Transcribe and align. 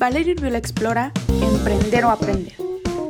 Valeria 0.00 0.32
Urbiola 0.32 0.56
explora 0.56 1.12
Emprender 1.28 2.06
o 2.06 2.10
Aprender, 2.10 2.54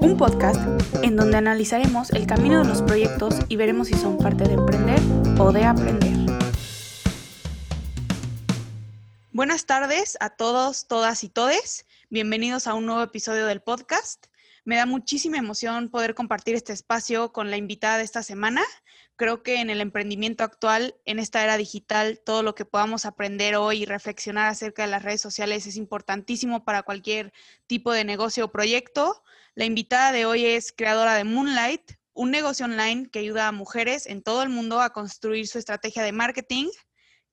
un 0.00 0.16
podcast 0.16 0.60
en 1.04 1.14
donde 1.14 1.36
analizaremos 1.36 2.10
el 2.10 2.26
camino 2.26 2.64
de 2.64 2.68
los 2.68 2.82
proyectos 2.82 3.36
y 3.48 3.54
veremos 3.54 3.86
si 3.86 3.94
son 3.94 4.18
parte 4.18 4.42
de 4.42 4.54
emprender 4.54 4.98
o 5.38 5.52
de 5.52 5.66
aprender. 5.66 6.16
Buenas 9.30 9.66
tardes 9.66 10.16
a 10.18 10.30
todos, 10.30 10.88
todas 10.88 11.22
y 11.22 11.28
todes. 11.28 11.86
Bienvenidos 12.08 12.66
a 12.66 12.74
un 12.74 12.86
nuevo 12.86 13.02
episodio 13.02 13.46
del 13.46 13.62
podcast. 13.62 14.26
Me 14.64 14.76
da 14.76 14.84
muchísima 14.84 15.38
emoción 15.38 15.88
poder 15.88 16.14
compartir 16.14 16.54
este 16.54 16.72
espacio 16.72 17.32
con 17.32 17.50
la 17.50 17.56
invitada 17.56 17.98
de 17.98 18.04
esta 18.04 18.22
semana. 18.22 18.62
Creo 19.16 19.42
que 19.42 19.60
en 19.60 19.70
el 19.70 19.80
emprendimiento 19.80 20.44
actual, 20.44 20.96
en 21.06 21.18
esta 21.18 21.42
era 21.42 21.56
digital, 21.56 22.20
todo 22.24 22.42
lo 22.42 22.54
que 22.54 22.66
podamos 22.66 23.06
aprender 23.06 23.56
hoy 23.56 23.82
y 23.82 23.86
reflexionar 23.86 24.48
acerca 24.48 24.82
de 24.82 24.90
las 24.90 25.02
redes 25.02 25.20
sociales 25.20 25.66
es 25.66 25.76
importantísimo 25.76 26.64
para 26.64 26.82
cualquier 26.82 27.32
tipo 27.66 27.92
de 27.92 28.04
negocio 28.04 28.46
o 28.46 28.52
proyecto. 28.52 29.22
La 29.54 29.64
invitada 29.64 30.12
de 30.12 30.26
hoy 30.26 30.44
es 30.44 30.72
creadora 30.72 31.14
de 31.14 31.24
Moonlight, 31.24 31.92
un 32.12 32.30
negocio 32.30 32.66
online 32.66 33.08
que 33.10 33.20
ayuda 33.20 33.48
a 33.48 33.52
mujeres 33.52 34.06
en 34.06 34.22
todo 34.22 34.42
el 34.42 34.50
mundo 34.50 34.82
a 34.82 34.90
construir 34.90 35.46
su 35.46 35.58
estrategia 35.58 36.02
de 36.02 36.12
marketing. 36.12 36.66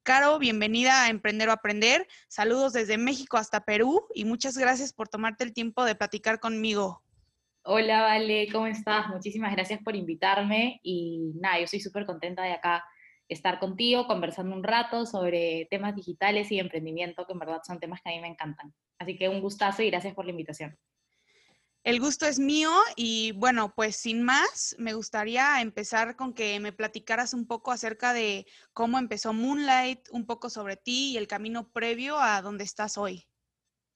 Caro, 0.03 0.39
bienvenida 0.39 1.03
a 1.03 1.09
Emprender 1.09 1.49
o 1.49 1.51
Aprender. 1.51 2.07
Saludos 2.29 2.71
desde 2.71 2.97
México 2.97 3.35
hasta 3.35 3.65
Perú 3.65 4.07
y 4.13 4.23
muchas 4.23 4.57
gracias 4.57 4.93
por 4.93 5.09
tomarte 5.09 5.43
el 5.43 5.51
tiempo 5.51 5.83
de 5.83 5.95
platicar 5.95 6.39
conmigo. 6.39 7.03
Hola, 7.69 8.01
Vale, 8.01 8.47
¿cómo 8.49 8.65
estás? 8.67 9.09
Muchísimas 9.09 9.51
gracias 9.51 9.81
por 9.83 9.93
invitarme 9.93 10.79
y 10.83 11.33
nada, 11.35 11.59
yo 11.59 11.67
soy 11.67 11.81
súper 11.81 12.05
contenta 12.05 12.41
de 12.43 12.53
acá 12.53 12.85
estar 13.27 13.59
contigo, 13.59 14.07
conversando 14.07 14.55
un 14.55 14.63
rato 14.63 15.05
sobre 15.05 15.67
temas 15.69 15.93
digitales 15.93 16.49
y 16.49 16.59
emprendimiento, 16.59 17.25
que 17.27 17.33
en 17.33 17.39
verdad 17.39 17.59
son 17.67 17.81
temas 17.81 17.99
que 18.01 18.09
a 18.09 18.13
mí 18.13 18.21
me 18.21 18.29
encantan. 18.29 18.73
Así 18.97 19.17
que 19.17 19.27
un 19.27 19.41
gustazo 19.41 19.83
y 19.83 19.89
gracias 19.89 20.15
por 20.15 20.23
la 20.23 20.31
invitación. 20.31 20.79
El 21.83 21.99
gusto 21.99 22.25
es 22.25 22.39
mío 22.39 22.71
y 22.95 23.33
bueno, 23.33 23.73
pues 23.75 23.97
sin 23.97 24.23
más, 24.23 24.73
me 24.79 24.93
gustaría 24.93 25.59
empezar 25.59 26.15
con 26.15 26.33
que 26.33 26.61
me 26.61 26.71
platicaras 26.71 27.33
un 27.33 27.47
poco 27.47 27.73
acerca 27.73 28.13
de 28.13 28.45
cómo 28.71 28.97
empezó 28.97 29.33
Moonlight, 29.33 30.07
un 30.11 30.25
poco 30.25 30.49
sobre 30.49 30.77
ti 30.77 31.11
y 31.11 31.17
el 31.17 31.27
camino 31.27 31.69
previo 31.73 32.17
a 32.17 32.41
donde 32.41 32.63
estás 32.63 32.97
hoy. 32.97 33.27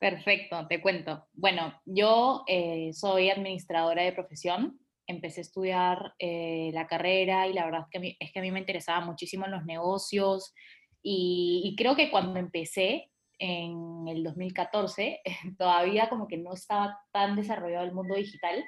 Perfecto, 0.02 0.66
te 0.68 0.82
cuento. 0.82 1.28
Bueno, 1.32 1.80
yo 1.86 2.44
eh, 2.48 2.90
soy 2.92 3.30
administradora 3.30 4.02
de 4.02 4.14
profesión. 4.14 4.80
Empecé 5.06 5.42
a 5.42 5.44
estudiar 5.44 6.16
eh, 6.18 6.72
la 6.74 6.88
carrera 6.88 7.48
y 7.48 7.54
la 7.54 7.66
verdad 7.66 7.82
es 7.82 8.02
que, 8.02 8.18
es 8.20 8.32
que 8.32 8.40
a 8.40 8.42
mí 8.42 8.50
me 8.50 8.58
interesaba 8.58 9.06
muchísimo 9.06 9.46
en 9.46 9.52
los 9.52 9.64
negocios 9.64 10.56
y, 11.04 11.76
creo 11.78 11.96
que 11.96 12.10
cuando 12.10 12.40
empecé 12.40 13.12
en 13.38 14.08
el 14.08 14.24
2014, 14.24 15.22
todavía 15.60 16.10
como 16.10 16.28
que 16.28 16.38
no 16.38 16.54
estaba 16.54 16.98
tan 17.12 17.36
desarrollado 17.36 17.86
el 17.86 17.94
mundo 17.94 18.16
digital. 18.16 18.66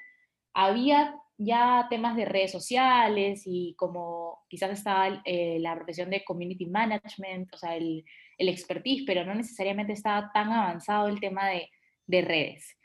Había 0.54 1.16
ya 1.40 1.88
temas 1.90 2.16
de 2.16 2.26
redes 2.26 2.52
sociales 2.52 3.42
y 3.48 3.74
como 3.76 4.44
quizás 4.50 4.70
estaba 4.70 5.24
eh, 5.26 5.58
la 5.60 5.74
profesión 5.74 6.12
de 6.12 6.24
community 6.24 6.68
management, 6.68 7.52
o 7.56 7.58
sea, 7.58 7.76
el, 7.76 8.06
el 8.44 8.50
expertise, 8.50 9.04
pero 9.06 9.26
no 9.26 9.34
necesariamente 9.34 9.94
estaba 9.94 10.32
tan 10.34 10.52
avanzado 10.52 11.08
el 11.08 11.20
tema 11.20 11.50
de, 11.50 11.70
de 12.06 12.22
redes. 12.22 12.78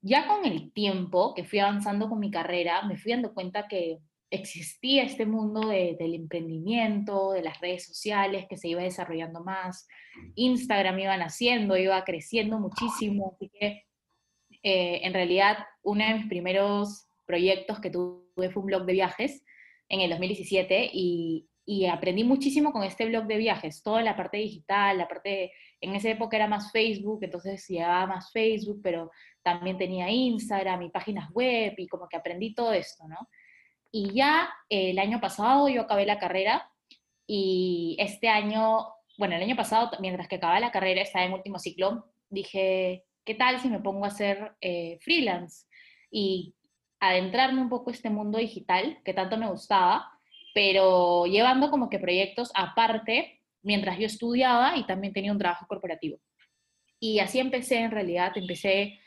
Ya 0.00 0.26
con 0.28 0.44
el 0.44 0.72
tiempo 0.72 1.34
que 1.34 1.44
fui 1.44 1.58
avanzando 1.58 2.08
con 2.08 2.20
mi 2.20 2.30
carrera, 2.30 2.82
me 2.82 2.96
fui 2.96 3.12
dando 3.12 3.34
cuenta 3.34 3.66
que 3.66 3.98
existía 4.30 5.04
este 5.04 5.26
mundo 5.26 5.68
de, 5.68 5.96
del 5.98 6.14
emprendimiento, 6.14 7.32
de 7.32 7.42
las 7.42 7.60
redes 7.60 7.86
sociales, 7.86 8.46
que 8.48 8.56
se 8.56 8.68
iba 8.68 8.82
desarrollando 8.82 9.42
más. 9.42 9.86
Instagram 10.34 10.98
iba 10.98 11.16
naciendo, 11.16 11.76
iba 11.76 12.02
creciendo 12.04 12.58
muchísimo, 12.58 13.34
así 13.34 13.50
que 13.50 13.84
eh, 14.62 15.00
en 15.02 15.14
realidad 15.14 15.58
uno 15.82 16.04
de 16.04 16.14
mis 16.14 16.26
primeros 16.26 17.06
proyectos 17.24 17.80
que 17.80 17.90
tuve 17.90 18.50
fue 18.50 18.62
un 18.62 18.66
blog 18.66 18.84
de 18.84 18.92
viajes 18.92 19.44
en 19.88 20.00
el 20.00 20.10
2017 20.10 20.90
y, 20.92 21.48
y 21.68 21.86
aprendí 21.86 22.22
muchísimo 22.22 22.72
con 22.72 22.84
este 22.84 23.06
blog 23.06 23.26
de 23.26 23.38
viajes, 23.38 23.82
toda 23.82 24.00
la 24.00 24.16
parte 24.16 24.36
digital, 24.36 24.98
la 24.98 25.08
parte, 25.08 25.52
en 25.80 25.96
esa 25.96 26.08
época 26.10 26.36
era 26.36 26.46
más 26.46 26.70
Facebook, 26.70 27.18
entonces 27.24 27.66
llevaba 27.66 28.06
más 28.06 28.30
Facebook, 28.30 28.80
pero 28.84 29.10
también 29.42 29.76
tenía 29.76 30.08
Instagram 30.08 30.82
y 30.82 30.90
páginas 30.90 31.28
web 31.32 31.74
y 31.76 31.88
como 31.88 32.08
que 32.08 32.16
aprendí 32.16 32.54
todo 32.54 32.72
esto, 32.72 33.08
¿no? 33.08 33.28
Y 33.90 34.12
ya 34.12 34.48
eh, 34.70 34.90
el 34.90 34.98
año 35.00 35.20
pasado 35.20 35.68
yo 35.68 35.82
acabé 35.82 36.06
la 36.06 36.20
carrera 36.20 36.70
y 37.26 37.96
este 37.98 38.28
año, 38.28 38.86
bueno, 39.18 39.34
el 39.34 39.42
año 39.42 39.56
pasado, 39.56 39.90
mientras 39.98 40.28
que 40.28 40.36
acababa 40.36 40.60
la 40.60 40.70
carrera, 40.70 41.02
estaba 41.02 41.24
en 41.24 41.32
último 41.32 41.58
ciclo, 41.58 42.06
dije, 42.30 43.04
¿qué 43.24 43.34
tal 43.34 43.58
si 43.58 43.68
me 43.68 43.80
pongo 43.80 44.04
a 44.04 44.08
hacer 44.08 44.52
eh, 44.60 44.98
freelance? 45.00 45.66
Y 46.12 46.54
adentrarme 47.00 47.60
un 47.60 47.68
poco 47.68 47.90
este 47.90 48.08
mundo 48.08 48.38
digital 48.38 49.00
que 49.04 49.14
tanto 49.14 49.36
me 49.36 49.50
gustaba 49.50 50.15
pero 50.56 51.26
llevando 51.26 51.70
como 51.70 51.90
que 51.90 51.98
proyectos 51.98 52.50
aparte 52.54 53.42
mientras 53.62 53.98
yo 53.98 54.06
estudiaba 54.06 54.78
y 54.78 54.86
también 54.86 55.12
tenía 55.12 55.30
un 55.30 55.38
trabajo 55.38 55.66
corporativo. 55.68 56.18
Y 56.98 57.18
así 57.18 57.40
empecé 57.40 57.76
en 57.80 57.90
realidad, 57.90 58.32
empecé 58.36 58.98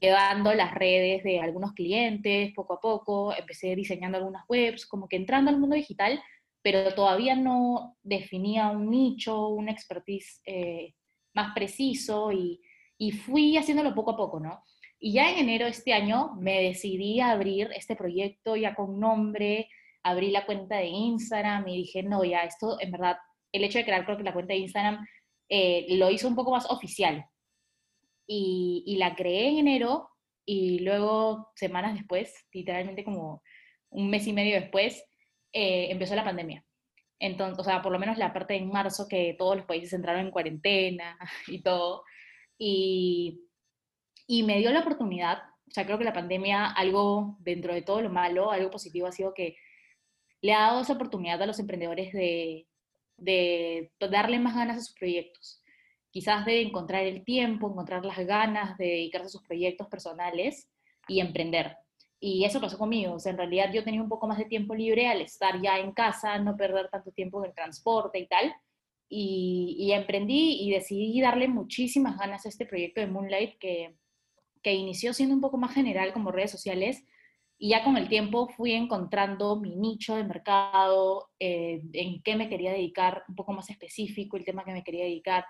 llevando 0.00 0.54
las 0.54 0.72
redes 0.74 1.22
de 1.22 1.38
algunos 1.38 1.74
clientes 1.74 2.50
poco 2.54 2.72
a 2.72 2.80
poco, 2.80 3.34
empecé 3.36 3.76
diseñando 3.76 4.16
algunas 4.16 4.44
webs, 4.48 4.86
como 4.86 5.06
que 5.06 5.16
entrando 5.16 5.50
al 5.50 5.58
mundo 5.58 5.76
digital, 5.76 6.18
pero 6.62 6.94
todavía 6.94 7.36
no 7.36 7.98
definía 8.02 8.70
un 8.70 8.88
nicho, 8.88 9.48
un 9.48 9.68
expertise 9.68 10.40
eh, 10.46 10.94
más 11.34 11.52
preciso 11.54 12.32
y, 12.32 12.62
y 12.96 13.12
fui 13.12 13.58
haciéndolo 13.58 13.94
poco 13.94 14.12
a 14.12 14.16
poco, 14.16 14.40
¿no? 14.40 14.62
Y 14.98 15.12
ya 15.12 15.30
en 15.30 15.40
enero 15.40 15.66
de 15.66 15.72
este 15.72 15.92
año 15.92 16.36
me 16.40 16.62
decidí 16.62 17.20
a 17.20 17.32
abrir 17.32 17.68
este 17.76 17.96
proyecto 17.96 18.56
ya 18.56 18.74
con 18.74 18.98
nombre, 18.98 19.68
abrí 20.06 20.30
la 20.30 20.46
cuenta 20.46 20.76
de 20.76 20.86
Instagram 20.86 21.66
y 21.66 21.78
dije, 21.78 22.02
no, 22.04 22.24
ya, 22.24 22.44
esto 22.44 22.78
en 22.80 22.92
verdad, 22.92 23.16
el 23.52 23.64
hecho 23.64 23.78
de 23.78 23.84
crear 23.84 24.04
creo 24.04 24.16
que 24.16 24.22
la 24.22 24.32
cuenta 24.32 24.54
de 24.54 24.60
Instagram 24.60 25.04
eh, 25.48 25.86
lo 25.96 26.10
hizo 26.10 26.28
un 26.28 26.36
poco 26.36 26.52
más 26.52 26.70
oficial. 26.70 27.24
Y, 28.28 28.84
y, 28.86 28.96
la 28.96 29.14
creé 29.14 29.48
en 29.48 29.58
enero 29.58 30.08
y 30.44 30.80
luego, 30.80 31.50
semanas 31.54 31.94
después, 31.94 32.32
literalmente 32.52 33.04
como 33.04 33.42
un 33.90 34.10
mes 34.10 34.26
y 34.26 34.32
medio 34.32 34.60
después, 34.60 35.04
eh, 35.52 35.88
empezó 35.90 36.14
la 36.14 36.24
pandemia. 36.24 36.64
Entonces, 37.18 37.58
o 37.58 37.64
sea, 37.64 37.82
por 37.82 37.92
lo 37.92 37.98
menos 37.98 38.18
la 38.18 38.32
parte 38.32 38.54
en 38.54 38.68
marzo 38.68 39.08
que 39.08 39.34
todos 39.38 39.56
los 39.56 39.66
países 39.66 39.92
entraron 39.92 40.26
en 40.26 40.30
cuarentena 40.30 41.18
y 41.48 41.62
todo. 41.62 42.04
Y, 42.58 43.40
y 44.28 44.44
me 44.44 44.58
dio 44.58 44.70
la 44.70 44.80
oportunidad, 44.80 45.38
o 45.68 45.70
sea, 45.72 45.84
creo 45.84 45.98
que 45.98 46.04
la 46.04 46.12
pandemia, 46.12 46.66
algo 46.66 47.36
dentro 47.40 47.74
de 47.74 47.82
todo 47.82 48.02
lo 48.02 48.10
malo, 48.10 48.52
algo 48.52 48.70
positivo 48.70 49.08
ha 49.08 49.12
sido 49.12 49.34
que 49.34 49.56
le 50.40 50.52
ha 50.52 50.60
dado 50.60 50.80
esa 50.80 50.94
oportunidad 50.94 51.42
a 51.42 51.46
los 51.46 51.58
emprendedores 51.58 52.12
de, 52.12 52.66
darle 53.98 54.38
más 54.38 54.54
ganas 54.54 54.76
a 54.76 54.80
sus 54.80 54.94
proyectos. 54.94 55.62
Quizás 56.10 56.46
de 56.46 56.62
encontrar 56.62 57.04
el 57.04 57.24
tiempo, 57.24 57.68
encontrar 57.68 58.04
las 58.04 58.18
ganas 58.26 58.78
de 58.78 58.86
dedicarse 58.86 59.26
a 59.26 59.30
sus 59.30 59.42
proyectos 59.42 59.88
personales 59.88 60.68
y 61.08 61.20
emprender. 61.20 61.76
Y 62.18 62.44
eso 62.44 62.60
pasó 62.60 62.78
conmigo. 62.78 63.14
O 63.14 63.18
sea, 63.18 63.32
en 63.32 63.38
realidad 63.38 63.72
yo 63.72 63.84
tenía 63.84 64.02
un 64.02 64.08
poco 64.08 64.26
más 64.26 64.38
de 64.38 64.46
tiempo 64.46 64.74
libre 64.74 65.08
al 65.08 65.20
estar 65.20 65.60
ya 65.60 65.78
en 65.78 65.92
casa, 65.92 66.38
no 66.38 66.56
perder 66.56 66.88
tanto 66.88 67.10
tiempo 67.12 67.42
en 67.42 67.50
el 67.50 67.54
transporte 67.54 68.18
y 68.18 68.26
tal. 68.26 68.54
Y, 69.08 69.92
emprendí 69.92 70.58
y 70.62 70.70
decidí 70.70 71.20
darle 71.20 71.48
muchísimas 71.48 72.18
ganas 72.18 72.44
a 72.44 72.48
este 72.48 72.66
proyecto 72.66 73.00
de 73.00 73.06
Moonlight 73.06 73.58
que 73.58 73.94
inició 74.64 75.14
siendo 75.14 75.34
un 75.34 75.40
poco 75.40 75.58
más 75.58 75.72
general 75.74 76.12
como 76.12 76.32
redes 76.32 76.50
sociales, 76.50 77.04
y 77.58 77.70
ya 77.70 77.82
con 77.82 77.96
el 77.96 78.08
tiempo 78.08 78.48
fui 78.48 78.72
encontrando 78.72 79.56
mi 79.56 79.76
nicho 79.76 80.16
de 80.16 80.24
mercado, 80.24 81.30
eh, 81.40 81.80
en 81.94 82.22
qué 82.22 82.36
me 82.36 82.48
quería 82.48 82.72
dedicar, 82.72 83.24
un 83.28 83.34
poco 83.34 83.52
más 83.52 83.70
específico 83.70 84.36
el 84.36 84.44
tema 84.44 84.64
que 84.64 84.72
me 84.72 84.84
quería 84.84 85.04
dedicar. 85.04 85.46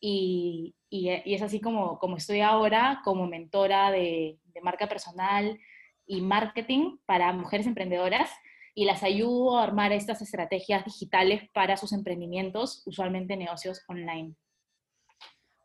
Y, 0.00 0.74
y, 0.90 1.10
es 1.10 1.42
así 1.42 1.60
como, 1.60 1.98
como 1.98 2.16
estoy 2.16 2.40
ahora 2.40 3.00
como 3.04 3.26
mentora 3.26 3.90
de, 3.90 4.38
marca 4.62 4.88
personal 4.88 5.58
y 6.06 6.20
marketing 6.20 6.98
para 7.06 7.32
mujeres 7.32 7.66
emprendedoras 7.66 8.30
y 8.74 8.84
las 8.84 9.02
ayudo 9.02 9.58
a 9.58 9.64
armar 9.64 9.92
estas 9.92 10.22
estrategias 10.22 10.84
digitales 10.84 11.48
para 11.52 11.76
sus 11.76 11.92
emprendimientos, 11.92 12.82
usualmente 12.86 13.36
negocios 13.36 13.82
online. 13.88 14.34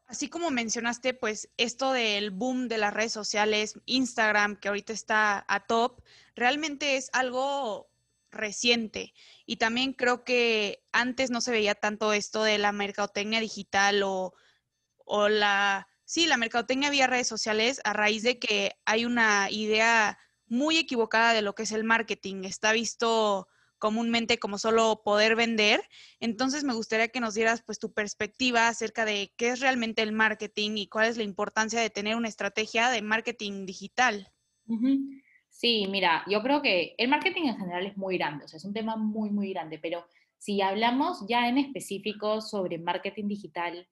Así 0.10 0.28
como 0.28 0.50
mencionaste, 0.50 1.14
pues 1.14 1.52
esto 1.58 1.92
del 1.92 2.32
boom 2.32 2.68
de 2.68 2.80
las 2.80 2.96
redes 2.96 3.14
sociales, 3.14 3.80
Instagram, 3.86 4.56
que 4.56 4.68
ahorita 4.68 4.92
está 4.92 5.46
a 5.48 5.68
top, 5.68 6.02
realmente 6.34 6.98
es 6.98 7.12
algo 7.14 7.92
reciente. 8.32 9.14
Y 9.46 9.58
también 9.58 9.94
creo 9.94 10.24
que 10.24 10.84
antes 10.92 11.30
no 11.30 11.42
se 11.42 11.52
veía 11.52 11.76
tanto 11.76 12.12
esto 12.12 12.42
de 12.42 12.58
la 12.58 12.72
mercadotecnia 12.72 13.40
digital 13.40 14.02
o, 14.02 14.34
o 15.06 15.30
la, 15.30 15.88
sí, 16.06 16.26
la 16.26 16.38
mercadotecnia 16.38 16.90
vía 16.90 17.06
redes 17.06 17.28
sociales 17.28 17.80
a 17.84 17.94
raíz 17.94 18.24
de 18.24 18.40
que 18.40 18.80
hay 18.86 19.06
una 19.06 19.52
idea 19.52 20.18
muy 20.48 20.80
equivocada 20.80 21.34
de 21.34 21.44
lo 21.44 21.54
que 21.54 21.64
es 21.64 21.72
el 21.72 21.84
marketing. 21.84 22.46
Está 22.46 22.72
visto 22.72 23.48
comúnmente 23.80 24.38
como 24.38 24.58
solo 24.58 25.02
poder 25.04 25.36
vender. 25.36 25.82
Entonces 26.20 26.64
me 26.64 26.74
gustaría 26.74 27.08
que 27.08 27.20
nos 27.20 27.34
dieras 27.34 27.64
pues 27.66 27.80
tu 27.80 27.92
perspectiva 27.94 28.68
acerca 28.68 29.06
de 29.06 29.32
qué 29.38 29.50
es 29.50 29.62
realmente 29.62 30.02
el 30.02 30.12
marketing 30.12 30.78
y 30.78 30.88
cuál 30.88 31.08
es 31.08 31.18
la 31.18 31.24
importancia 31.24 31.80
de 31.80 31.90
tener 31.90 32.16
una 32.16 32.28
estrategia 32.28 32.90
de 32.90 33.02
marketing 33.02 33.66
digital. 33.66 34.28
Sí, 35.50 35.88
mira, 35.90 36.24
yo 36.30 36.42
creo 36.44 36.62
que 36.62 36.94
el 36.98 37.10
marketing 37.10 37.48
en 37.48 37.58
general 37.58 37.86
es 37.86 37.98
muy 37.98 38.18
grande, 38.18 38.46
o 38.46 38.48
sea, 38.48 38.58
es 38.58 38.66
un 38.66 38.74
tema 38.74 38.96
muy, 38.96 39.32
muy 39.32 39.52
grande, 39.52 39.80
pero 39.80 40.06
si 40.38 40.62
hablamos 40.62 41.26
ya 41.28 41.50
en 41.50 41.58
específico 41.58 42.40
sobre 42.40 42.78
marketing 42.78 43.28
digital 43.28 43.88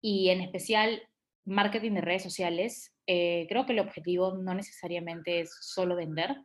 y 0.00 0.30
en 0.30 0.40
especial 0.40 1.02
marketing 1.44 1.92
de 1.92 2.00
redes 2.00 2.22
sociales, 2.22 2.94
eh, 3.06 3.46
creo 3.48 3.66
que 3.66 3.72
el 3.72 3.80
objetivo 3.80 4.36
no 4.36 4.54
necesariamente 4.54 5.40
es 5.40 5.54
solo 5.60 5.96
vender, 5.96 6.36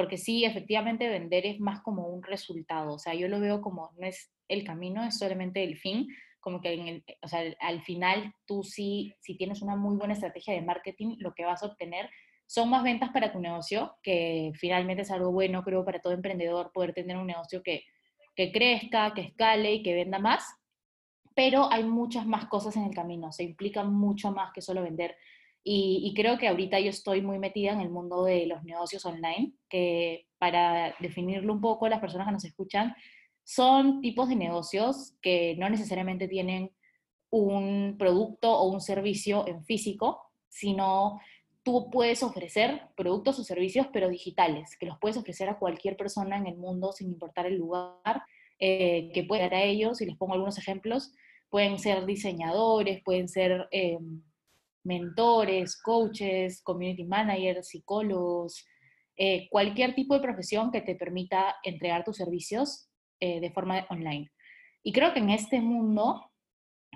porque 0.00 0.16
sí, 0.16 0.46
efectivamente 0.46 1.10
vender 1.10 1.44
es 1.44 1.60
más 1.60 1.82
como 1.82 2.08
un 2.08 2.22
resultado, 2.22 2.94
o 2.94 2.98
sea, 2.98 3.12
yo 3.12 3.28
lo 3.28 3.38
veo 3.38 3.60
como 3.60 3.90
no 3.98 4.06
es 4.06 4.32
el 4.48 4.64
camino, 4.64 5.04
es 5.04 5.18
solamente 5.18 5.62
el 5.62 5.76
fin, 5.76 6.08
como 6.40 6.62
que 6.62 6.72
en 6.72 6.88
el, 6.88 7.04
o 7.20 7.28
sea, 7.28 7.42
al 7.60 7.82
final 7.82 8.32
tú 8.46 8.62
sí, 8.62 9.12
si 9.20 9.36
tienes 9.36 9.60
una 9.60 9.76
muy 9.76 9.98
buena 9.98 10.14
estrategia 10.14 10.54
de 10.54 10.62
marketing, 10.62 11.16
lo 11.18 11.34
que 11.34 11.44
vas 11.44 11.62
a 11.62 11.66
obtener 11.66 12.08
son 12.46 12.70
más 12.70 12.82
ventas 12.82 13.10
para 13.10 13.30
tu 13.30 13.40
negocio, 13.40 13.98
que 14.02 14.52
finalmente 14.54 15.02
es 15.02 15.10
algo 15.10 15.32
bueno, 15.32 15.62
creo, 15.64 15.84
para 15.84 16.00
todo 16.00 16.14
emprendedor 16.14 16.72
poder 16.72 16.94
tener 16.94 17.18
un 17.18 17.26
negocio 17.26 17.62
que, 17.62 17.84
que 18.34 18.52
crezca, 18.52 19.12
que 19.12 19.20
escale 19.20 19.74
y 19.74 19.82
que 19.82 19.92
venda 19.92 20.18
más, 20.18 20.46
pero 21.34 21.70
hay 21.70 21.84
muchas 21.84 22.24
más 22.24 22.46
cosas 22.46 22.74
en 22.76 22.84
el 22.84 22.94
camino, 22.94 23.32
se 23.32 23.44
implica 23.44 23.84
mucho 23.84 24.32
más 24.32 24.50
que 24.54 24.62
solo 24.62 24.82
vender. 24.82 25.14
Y, 25.62 26.12
creo 26.16 26.38
que 26.38 26.48
ahorita 26.48 26.80
yo 26.80 26.88
estoy 26.88 27.20
muy 27.20 27.38
metida 27.38 27.72
en 27.72 27.80
el 27.80 27.90
mundo 27.90 28.24
de 28.24 28.46
los 28.46 28.62
negocios 28.64 29.04
online, 29.04 29.52
que 29.68 30.26
para 30.38 30.94
definirlo 31.00 31.52
un 31.52 31.60
poco, 31.60 31.88
las 31.88 32.00
personas 32.00 32.26
que 32.26 32.32
nos 32.32 32.44
escuchan, 32.44 32.94
son 33.44 34.00
tipos 34.00 34.28
de 34.28 34.36
negocios 34.36 35.14
que 35.20 35.56
no 35.58 35.68
necesariamente 35.68 36.28
tienen 36.28 36.70
un 37.30 37.96
producto 37.98 38.50
o 38.50 38.70
un 38.70 38.80
servicio 38.80 39.46
en 39.46 39.62
físico, 39.64 40.22
sino 40.48 41.20
tú 41.62 41.90
puedes 41.90 42.22
ofrecer 42.22 42.82
productos 42.96 43.38
o 43.38 43.44
servicios, 43.44 43.86
pero 43.92 44.08
digitales, 44.08 44.76
que 44.78 44.86
los 44.86 44.98
puedes 44.98 45.16
ofrecer 45.16 45.48
a 45.48 45.58
cualquier 45.58 45.96
persona 45.96 46.36
en 46.36 46.46
el 46.46 46.56
mundo 46.56 46.92
sin 46.92 47.08
importar 47.08 47.46
el 47.46 47.56
lugar 47.56 48.22
eh, 48.58 49.10
que 49.12 49.24
pueda 49.24 49.44
dar 49.44 49.54
a 49.54 49.62
ellos. 49.62 50.00
Y 50.00 50.06
les 50.06 50.16
pongo 50.16 50.34
algunos 50.34 50.58
ejemplos. 50.58 51.12
Pueden 51.48 51.78
ser 51.78 52.06
diseñadores, 52.06 53.02
pueden 53.02 53.28
ser 53.28 53.68
em, 53.70 54.22
mentores, 54.84 55.80
coaches, 55.80 56.62
community 56.62 57.04
managers, 57.04 57.68
psicólogos, 57.68 58.64
eh, 59.16 59.48
cualquier 59.50 59.94
tipo 59.94 60.14
de 60.14 60.20
profesión 60.20 60.70
que 60.70 60.80
te 60.80 60.94
permita 60.94 61.56
entregar 61.62 62.04
tus 62.04 62.16
servicios 62.16 62.88
eh, 63.20 63.40
de 63.40 63.50
forma 63.50 63.86
online. 63.90 64.30
Y 64.82 64.92
creo 64.92 65.12
que 65.12 65.20
en 65.20 65.30
este 65.30 65.60
mundo 65.60 66.30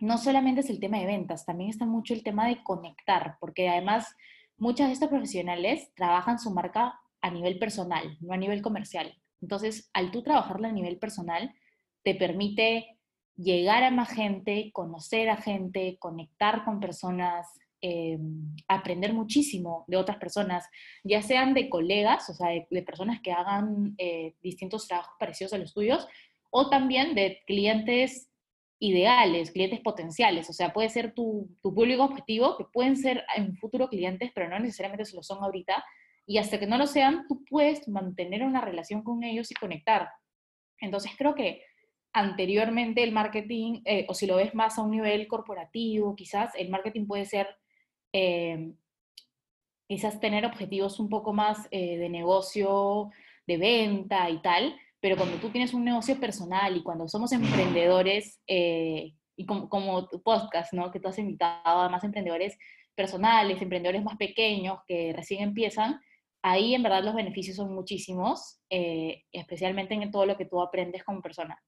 no 0.01 0.19
solamente 0.19 0.63
es 0.63 0.71
el 0.71 0.81
tema 0.81 0.99
de 0.99 1.07
ventas, 1.07 1.45
también 1.45 1.71
está 1.71 1.87
mucho 1.87 2.15
el 2.15 2.23
tema 2.23 2.49
de 2.49 2.63
conectar, 2.63 3.37
porque 3.41 3.69
además 3.69 4.15
muchas 4.57 4.89
de 4.89 4.95
estas 4.95 5.09
profesionales 5.09 5.93
trabajan 5.95 6.39
su 6.39 6.51
marca 6.51 6.99
a 7.21 7.31
nivel 7.31 7.59
personal, 7.59 8.17
no 8.21 8.33
a 8.33 8.37
nivel 8.37 8.63
comercial. 8.63 9.15
Entonces, 9.41 9.91
al 9.93 10.11
tú 10.11 10.23
trabajarla 10.23 10.69
a 10.69 10.73
nivel 10.73 10.99
personal, 10.99 11.55
te 12.03 12.15
permite 12.15 12.99
llegar 13.37 13.83
a 13.85 13.91
más 13.91 14.11
gente, 14.11 14.71
conocer 14.73 15.29
a 15.29 15.37
gente, 15.37 15.99
conectar 15.99 16.65
con 16.65 16.81
personas, 16.81 17.47
eh, 17.87 18.19
aprender 18.67 19.13
muchísimo 19.13 19.85
de 19.89 19.99
otras 19.99 20.17
personas, 20.17 20.67
ya 21.03 21.21
sean 21.21 21.53
de 21.53 21.69
colegas, 21.69 22.31
o 22.31 22.33
sea, 22.33 22.49
de, 22.49 22.83
personas 22.83 23.21
que 23.21 23.31
hagan 23.31 23.95
eh, 23.99 24.37
distintos 24.43 24.89
trabajos 24.89 25.13
parecidos 25.19 25.53
a 25.53 25.59
los 25.59 25.75
tuyos, 25.75 26.09
o 26.49 26.71
también 26.71 27.15
de 27.15 27.43
clientes 27.47 28.31
ideales, 28.79 29.51
clientes 29.51 29.81
potenciales, 29.81 30.49
o 30.49 30.55
sea, 30.55 30.73
puede 30.73 30.89
ser 30.89 31.13
tu, 31.13 31.55
tu 31.61 31.75
público 31.75 32.05
objetivo, 32.05 32.57
que 32.57 32.65
pueden 32.65 32.97
ser 32.97 33.23
en 33.37 33.55
futuro 33.59 33.91
clientes, 33.91 34.31
pero 34.35 34.49
no 34.49 34.59
necesariamente 34.59 35.05
se 35.05 35.17
lo 35.17 35.23
son 35.23 35.45
ahorita, 35.45 35.85
y 36.25 36.39
hasta 36.39 36.59
que 36.59 36.67
no 36.67 36.79
lo 36.79 36.87
sean, 36.87 37.27
tú 37.29 37.45
puedes 37.45 37.87
mantener 37.87 38.45
una 38.45 38.63
relación 38.63 39.03
con 39.03 39.25
ellos 39.25 39.51
y 39.51 39.55
conectar. 39.55 40.09
Entonces 40.81 41.13
creo 41.19 41.35
que 41.35 41.61
anteriormente 42.15 43.03
el 43.03 43.13
marketing, 43.13 43.83
eh, 43.85 44.07
o 44.09 44.15
si 44.15 44.27
lo 44.27 44.37
ves 44.37 44.55
más 44.55 44.79
a 44.79 44.83
un 44.83 44.93
nivel 44.93 45.27
corporativo, 45.29 46.17
quizás 46.17 46.55
el 46.55 46.71
marketing 46.71 47.07
puede 47.07 47.27
ser 47.27 47.47
eh, 48.15 48.73
quizás 49.89 50.21
tener 50.21 50.47
objetivos 50.47 50.99
un 51.01 51.09
poco 51.11 51.33
más 51.33 51.69
eh, 51.71 51.99
de 51.99 52.09
negocio, 52.09 53.11
de 53.47 53.59
venta 53.59 54.31
y 54.31 54.41
tal, 54.41 54.75
pero 55.01 55.17
cuando 55.17 55.37
tú 55.37 55.51
tienes 55.51 55.75
un 55.75 55.85
negocio 55.85 56.19
personal 56.19 56.77
y 56.77 56.83
cuando 56.83 57.09
somos 57.09 57.33
emprendedores, 57.33 58.41
eh, 58.47 59.13
y 59.37 59.47
como, 59.47 59.69
como, 59.69 60.09
tu 60.09 60.23
podcast, 60.23 60.73
¿no? 60.73 60.91
Que 60.91 61.01
tú 61.01 61.09
has 61.09 61.19
invitado 61.19 61.81
a 61.81 61.89
más 61.89 62.05
emprendedores 62.05 62.57
personales, 62.95 63.61
emprendedores 63.61 64.03
más 64.03 64.17
pequeños 64.17 64.79
que 64.87 65.13
recién 65.13 65.43
empiezan, 65.43 66.01
ahí 66.43 66.75
en 66.75 66.83
verdad 66.83 67.03
los 67.03 67.15
beneficios 67.15 67.57
son 67.57 67.75
muchísimos, 67.75 68.61
eh, 68.71 69.25
especialmente 69.33 69.95
en 69.95 70.11
todo 70.11 70.25
lo 70.25 70.37
que 70.37 70.45
tú 70.45 70.63
aprendes 70.63 71.03
como 71.03 71.21
persona. 71.21 71.61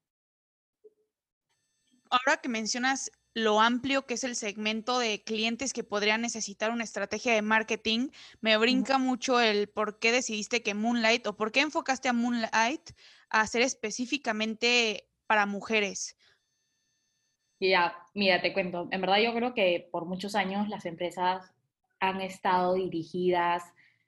Ahora 2.08 2.40
que 2.40 2.48
mencionas 2.48 3.10
lo 3.36 3.60
amplio 3.60 4.06
que 4.06 4.14
es 4.14 4.24
el 4.24 4.34
segmento 4.34 4.98
de 4.98 5.22
clientes 5.22 5.74
que 5.74 5.84
podrían 5.84 6.22
necesitar 6.22 6.70
una 6.70 6.84
estrategia 6.84 7.34
de 7.34 7.42
marketing, 7.42 8.08
me 8.40 8.56
brinca 8.56 8.96
mucho 8.96 9.40
el 9.40 9.68
por 9.68 9.98
qué 9.98 10.10
decidiste 10.10 10.62
que 10.62 10.72
Moonlight 10.72 11.26
o 11.26 11.36
por 11.36 11.52
qué 11.52 11.60
enfocaste 11.60 12.08
a 12.08 12.14
Moonlight 12.14 12.92
a 13.28 13.46
ser 13.46 13.60
específicamente 13.60 15.06
para 15.26 15.44
mujeres. 15.44 16.16
Ya, 17.60 17.94
mira, 18.14 18.40
te 18.40 18.54
cuento. 18.54 18.88
En 18.90 19.02
verdad 19.02 19.18
yo 19.18 19.34
creo 19.34 19.52
que 19.52 19.86
por 19.92 20.06
muchos 20.06 20.34
años 20.34 20.70
las 20.70 20.86
empresas 20.86 21.52
han 22.00 22.22
estado 22.22 22.72
dirigidas 22.72 23.62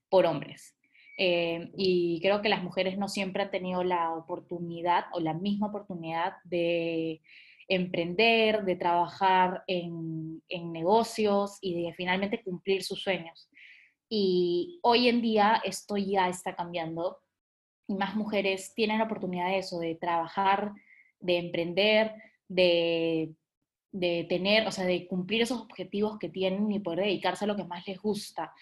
por 0.09 0.25
hombres. 0.25 0.75
Eh, 1.19 1.71
y 1.77 2.19
creo 2.23 2.41
que 2.41 2.49
las 2.49 2.63
mujeres 2.63 2.97
no 2.97 3.09
siempre 3.09 3.43
han 3.43 3.51
tenido 3.51 3.85
la 3.85 4.11
oportunidad 4.13 5.05
o 5.13 5.21
la 5.21 5.35
misma 5.35 5.67
oportunidad 5.67 6.37
de 6.45 7.21
emprender, 7.69 8.65
de 8.65 8.77
trabajar 8.77 9.63
en, 9.67 10.43
negocios 10.73 11.59
y 11.61 11.83
de 11.83 11.93
finalmente 11.93 12.43
cumplir 12.43 12.83
sus 12.83 13.03
sueños. 13.03 13.49
Y 14.09 14.81
hoy 14.83 15.09
en 15.09 15.21
día 15.21 15.61
esto 15.65 15.97
ya 15.97 16.29
está 16.29 16.57
cambiando 16.57 17.19
y 17.87 17.95
más 17.95 18.17
mujeres 18.17 18.73
tienen 18.75 18.99
la 18.99 19.05
oportunidad 19.05 19.49
de 19.49 19.59
eso, 19.59 19.79
de 19.79 19.95
trabajar, 19.95 20.73
de 21.21 21.39
emprender, 21.39 22.15
de, 22.49 23.35
tener, 24.29 24.67
o 24.67 24.71
sea, 24.71 24.85
de 24.85 25.07
cumplir 25.07 25.43
esos 25.43 25.61
objetivos 25.61 26.19
que 26.19 26.29
tienen 26.29 26.71
y 26.73 26.81
poder 26.81 27.01
dedicarse 27.01 27.45
a 27.45 27.49
lo 27.49 27.57
que 27.57 27.65
más 27.65 27.87
les 27.87 28.01
gusta. 28.01 28.53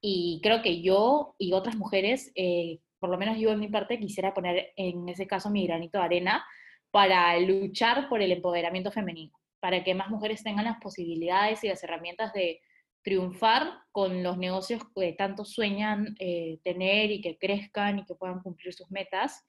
Y 0.00 0.40
creo 0.42 0.62
que 0.62 0.82
yo 0.82 1.34
y 1.38 1.52
otras 1.52 1.76
mujeres, 1.76 2.32
eh, 2.34 2.80
por 2.98 3.10
lo 3.10 3.18
menos 3.18 3.38
yo 3.38 3.50
en 3.50 3.60
mi 3.60 3.68
parte, 3.68 3.98
quisiera 3.98 4.34
poner 4.34 4.72
en 4.76 5.08
ese 5.08 5.26
caso 5.26 5.50
mi 5.50 5.66
granito 5.66 5.98
de 5.98 6.04
arena 6.04 6.44
para 6.90 7.38
luchar 7.40 8.08
por 8.08 8.22
el 8.22 8.32
empoderamiento 8.32 8.90
femenino, 8.90 9.32
para 9.60 9.84
que 9.84 9.94
más 9.94 10.10
mujeres 10.10 10.42
tengan 10.42 10.64
las 10.64 10.78
posibilidades 10.78 11.62
y 11.64 11.68
las 11.68 11.82
herramientas 11.82 12.32
de 12.32 12.60
triunfar 13.06 13.72
con 13.92 14.24
los 14.24 14.36
negocios 14.36 14.82
que 14.92 15.12
tanto 15.12 15.44
sueñan 15.44 16.16
eh, 16.18 16.58
tener 16.64 17.12
y 17.12 17.20
que 17.20 17.38
crezcan 17.38 18.00
y 18.00 18.04
que 18.04 18.16
puedan 18.16 18.40
cumplir 18.40 18.74
sus 18.74 18.90
metas. 18.90 19.44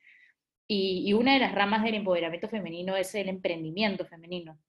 Y, 0.68 1.12
una 1.14 1.34
de 1.34 1.40
las 1.40 1.56
ramas 1.56 1.84
del 1.84 1.96
empoderamiento 1.96 2.50
femenino 2.50 2.96
es 2.96 3.16
el 3.16 3.30
emprendimiento 3.30 4.06
femenino. 4.06 4.60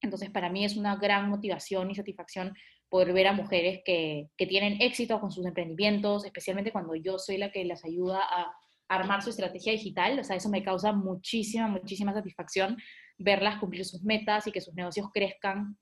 Entonces, 0.00 0.30
para 0.30 0.48
mí 0.48 0.64
es 0.64 0.76
una 0.76 0.96
gran 0.96 1.28
motivación 1.28 1.90
y 1.90 1.94
satisfacción 1.94 2.54
poder 2.88 3.12
ver 3.12 3.26
a 3.26 3.32
mujeres 3.34 3.82
que, 3.84 4.30
que 4.38 4.46
tienen 4.46 4.80
éxito 4.80 5.20
con 5.20 5.30
sus 5.30 5.44
emprendimientos, 5.44 6.24
especialmente 6.24 6.72
cuando 6.72 6.94
yo 6.94 7.18
soy 7.18 7.36
la 7.36 7.52
que 7.52 7.66
las 7.66 7.84
ayuda 7.84 8.20
a 8.22 8.56
armar 8.94 9.22
su 9.22 9.30
estrategia 9.30 9.72
digital, 9.72 10.18
o 10.18 10.24
sea, 10.24 10.36
eso 10.36 10.48
me 10.48 10.62
causa 10.62 10.92
muchísima, 10.92 11.68
muchísima 11.68 12.12
satisfacción 12.12 12.76
verlas 13.22 13.58
cumplir 13.58 13.84
sus 13.84 14.02
metas 14.02 14.46
y 14.46 14.52
que 14.52 14.60
sus 14.60 14.74
negocios 14.74 15.08
crezcan 15.12 15.76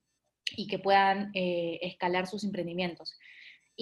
y 0.57 0.67
que 0.67 0.79
puedan 0.79 1.31
eh, 1.35 1.79
escalar 1.83 2.27
sus 2.27 2.45
emprendimientos. 2.45 3.19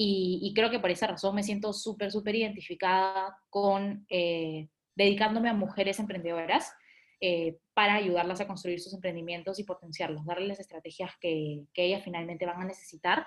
Y, 0.00 0.52
creo 0.54 0.70
que 0.70 0.78
por 0.78 0.90
esa 0.90 1.08
razón 1.08 1.34
me 1.34 1.42
siento 1.42 1.72
súper, 1.72 2.12
súper 2.12 2.36
identificada 2.36 3.36
con 3.50 4.06
eh, 4.08 4.68
dedicándome 4.94 5.48
a 5.48 5.54
mujeres 5.54 5.98
emprendedoras 5.98 6.72
eh, 7.20 7.58
para 7.74 7.94
ayudarlas 7.94 8.40
a 8.40 8.46
construir 8.46 8.78
sus 8.78 8.94
emprendimientos 8.94 9.58
y 9.58 9.64
potenciarlos, 9.64 10.24
darles 10.24 10.60
estrategias 10.60 11.10
que, 11.20 11.64
que 11.74 11.86
ellas 11.86 12.04
finalmente 12.04 12.46
van 12.46 12.60
a 12.60 12.66
necesitar 12.66 13.26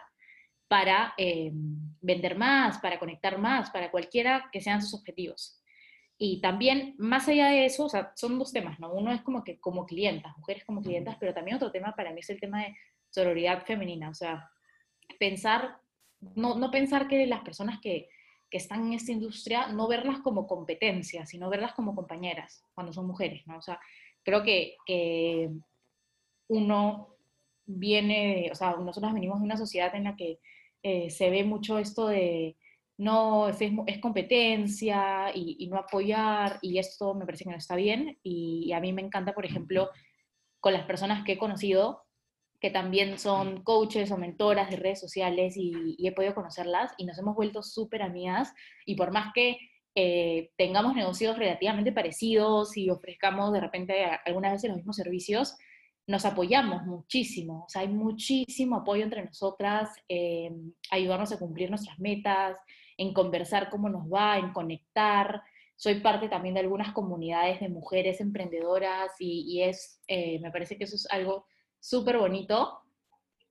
para 0.70 1.14
vender 2.00 2.38
más, 2.38 2.78
para 2.78 2.98
conectar 2.98 3.38
más, 3.38 3.70
para 3.72 3.92
cualquiera 3.92 4.50
que 4.54 4.62
sean 4.62 4.82
sus 4.82 4.94
objetivos. 4.94 5.61
Y 6.24 6.40
también, 6.40 6.94
más 7.00 7.28
allá 7.28 7.48
de 7.48 7.66
eso, 7.66 7.86
o 7.86 7.90
sea, 7.90 8.12
son 8.16 8.38
dos 8.38 8.54
temas, 8.54 8.80
¿no? 8.80 8.94
Uno 8.94 9.12
es 9.12 9.24
como 9.24 9.44
que 9.44 9.60
como 9.60 9.88
clientas, 9.88 10.38
mujeres 10.38 10.64
como 10.66 10.84
clientas, 10.84 11.18
pero 11.20 11.34
también 11.34 11.58
otro 11.58 11.72
tema 11.72 11.96
para 11.96 12.14
mí 12.14 12.20
es 12.20 12.30
el 12.30 12.40
tema 12.40 12.62
de 12.62 12.76
sororidad 13.10 13.66
femenina, 13.66 14.12
o 14.12 14.14
sea, 14.14 14.48
pensar, 15.18 15.78
no, 16.20 16.54
no 16.60 16.70
pensar 16.70 17.08
que 17.08 17.26
las 17.26 17.42
personas 17.42 17.80
que, 17.82 18.08
que 18.52 18.58
están 18.58 18.86
en 18.86 18.94
esta 18.94 19.12
industria, 19.12 19.70
no 19.70 19.88
verlas 19.88 20.20
como 20.20 20.46
competencias, 20.46 21.28
sino 21.28 21.50
verlas 21.50 21.74
como 21.74 21.96
compañeras 21.96 22.68
cuando 22.76 22.94
son 22.94 23.08
mujeres, 23.08 23.42
¿no? 23.48 23.58
O 23.58 23.62
sea, 23.64 23.80
creo 24.22 24.44
que, 24.44 24.76
que 24.86 25.50
uno 26.50 27.16
viene, 27.66 28.48
o 28.52 28.56
sea, 28.56 28.76
nosotros 28.76 29.12
venimos 29.12 29.40
de 29.40 29.46
una 29.46 29.58
sociedad 29.58 29.96
en 29.96 30.04
la 30.04 30.16
que 30.16 30.40
eh, 30.84 31.10
se 31.10 31.32
ve 31.32 31.44
mucho 31.44 31.80
esto 31.80 32.10
de 32.10 32.58
no, 33.02 33.50
es, 33.50 33.58
competencia 34.00 35.32
y, 35.34 35.68
no 35.68 35.78
apoyar, 35.78 36.60
y 36.62 36.78
esto 36.78 37.16
me 37.16 37.26
parece 37.26 37.46
que 37.46 37.50
no 37.50 37.58
está 37.58 37.76
bien, 37.76 38.20
y, 38.22 38.72
a 38.74 38.80
mí 38.80 38.94
me 38.94 39.02
encanta, 39.02 39.34
por 39.34 39.44
ejemplo, 39.44 39.90
con 40.60 40.74
las 40.74 40.86
personas 40.86 41.24
que 41.24 41.32
he 41.32 41.38
conocido, 41.40 42.04
que 42.60 42.70
también 42.70 43.18
son 43.18 43.64
coaches 43.64 44.12
o 44.12 44.18
mentoras 44.18 44.70
de 44.70 44.76
redes 44.76 45.00
sociales 45.00 45.56
y, 45.58 45.98
he 45.98 46.12
podido 46.12 46.36
conocerlas 46.36 46.94
y 47.00 47.06
nos 47.08 47.18
hemos 47.18 47.36
vuelto 47.36 47.64
súper 47.64 48.04
amigas 48.04 48.54
y 48.86 48.94
por 48.94 49.12
más 49.12 49.34
que 49.34 49.58
eh, 49.96 50.52
tengamos 50.56 50.94
negocios 50.94 51.36
relativamente 51.40 51.92
parecidos 51.92 52.78
y 52.78 52.92
ofrezcamos 52.92 53.52
de 53.52 53.62
repente 53.62 54.06
algunas 54.26 54.52
veces 54.52 54.70
los 54.70 54.78
mismos 54.78 54.98
servicios, 54.98 55.58
nos 56.06 56.24
apoyamos 56.26 56.84
muchísimo, 56.84 57.64
o 57.66 57.70
sea, 57.70 57.82
hay 57.82 57.88
muchísimo 57.88 58.76
apoyo 58.76 59.04
entre 59.04 59.26
nosotras, 59.26 59.90
en 60.08 60.76
ayudarnos 60.92 61.32
a 61.32 61.40
cumplir 61.40 61.72
nuestras 61.72 62.00
metas, 62.00 62.58
en 63.02 63.14
conversar 63.14 63.70
cómo 63.72 63.90
nos 63.90 64.06
va, 64.08 64.38
en 64.38 64.54
conectar. 64.54 65.42
Soy 65.76 66.02
parte 66.02 66.30
también 66.30 66.54
de 66.54 66.60
algunas 66.60 66.94
comunidades 66.94 67.60
de 67.60 67.68
mujeres 67.68 68.22
emprendedoras 68.22 69.12
y, 69.20 69.64
es, 69.64 70.00
eh, 70.08 70.40
me 70.40 70.52
parece 70.52 70.78
que 70.78 70.84
eso 70.84 70.96
es 70.96 71.08
algo 71.10 71.46
súper 71.80 72.20
bonito 72.20 72.78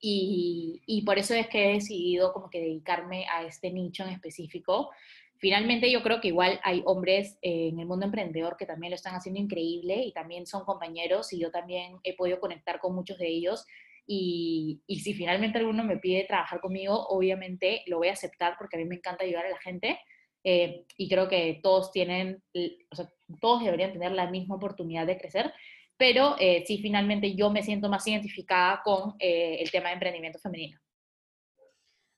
y, 0.00 0.80
y, 0.87 1.02
por 1.02 1.19
eso 1.19 1.35
es 1.35 1.49
que 1.49 1.69
he 1.69 1.73
decidido 1.75 2.33
como 2.33 2.49
que 2.49 2.61
dedicarme 2.61 3.26
a 3.26 3.42
este 3.42 3.73
nicho 3.73 4.04
en 4.04 4.11
específico. 4.11 4.90
Finalmente 5.38 5.90
yo 5.90 6.02
creo 6.04 6.21
que 6.21 6.28
igual 6.28 6.61
hay 6.62 6.83
hombres 6.87 7.37
eh, 7.42 7.71
en 7.73 7.80
el 7.80 7.87
mundo 7.87 8.07
emprendedor 8.07 8.57
que 8.57 8.66
también 8.66 8.92
lo 8.92 8.95
están 8.95 9.16
haciendo 9.16 9.40
increíble 9.40 10.04
y 10.04 10.12
también 10.12 10.47
son 10.47 10.64
compañeros 10.64 11.33
y 11.33 11.40
yo 11.40 11.50
también 11.50 11.97
he 12.04 12.14
podido 12.14 12.38
conectar 12.38 12.78
con 12.78 12.95
muchos 12.95 13.19
de 13.19 13.28
ellos 13.28 13.66
y, 14.12 14.83
y, 14.87 15.00
si 15.00 15.14
finalmente 15.14 15.59
alguno 15.59 15.85
me 15.85 15.99
pide 15.99 16.25
trabajar 16.25 16.61
conmigo, 16.61 17.07
obviamente 17.09 17.83
lo 17.87 17.99
voy 17.99 18.09
a 18.09 18.12
aceptar 18.12 18.57
porque 18.59 18.76
a 18.76 18.81
mí 18.81 18.85
me 18.85 18.97
encanta 18.97 19.25
ayudar 19.25 19.47
a 19.47 19.50
la 19.50 19.61
gente 19.61 20.00
eh, 20.43 20.85
y 20.97 21.09
creo 21.09 21.29
que 21.29 21.61
todos 21.62 21.93
tienen, 21.93 22.43
o 22.90 22.97
sea, 22.97 23.09
todos 23.40 23.62
deberían 23.62 23.93
tener 23.93 24.12
la 24.12 24.31
misma 24.31 24.57
oportunidad 24.57 25.07
de 25.07 25.19
crecer 25.19 25.52
pero 26.00 26.35
eh, 26.38 26.64
finalmente 26.67 27.35
yo 27.35 27.50
me 27.50 27.62
siento 27.62 27.90
más 27.90 28.07
identificada 28.07 28.81
con 28.83 29.17
eh, 29.19 29.59
el 29.61 29.71
tema 29.71 29.88
de 29.88 29.95
emprendimiento 29.95 30.38
femenino. 30.38 30.81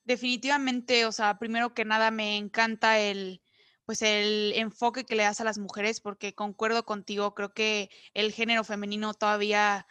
Definitivamente, 0.04 1.04
o 1.04 1.11
sea, 1.11 1.37
primero 1.37 1.75
que 1.75 1.84
nada 1.84 2.12
me 2.12 2.37
encanta 2.37 3.00
el, 3.00 3.42
pues 3.84 4.02
el 4.02 4.52
enfoque 4.54 5.02
que 5.02 5.16
le 5.16 5.25
das 5.25 5.40
a 5.40 5.44
las 5.44 5.58
mujeres, 5.58 6.00
porque 6.00 6.32
concuerdo 6.32 6.84
contigo, 6.84 7.34
creo 7.34 7.52
que 7.54 7.90
el 8.14 8.30
género 8.30 8.62
femenino 8.62 9.14
todavía 9.14 9.84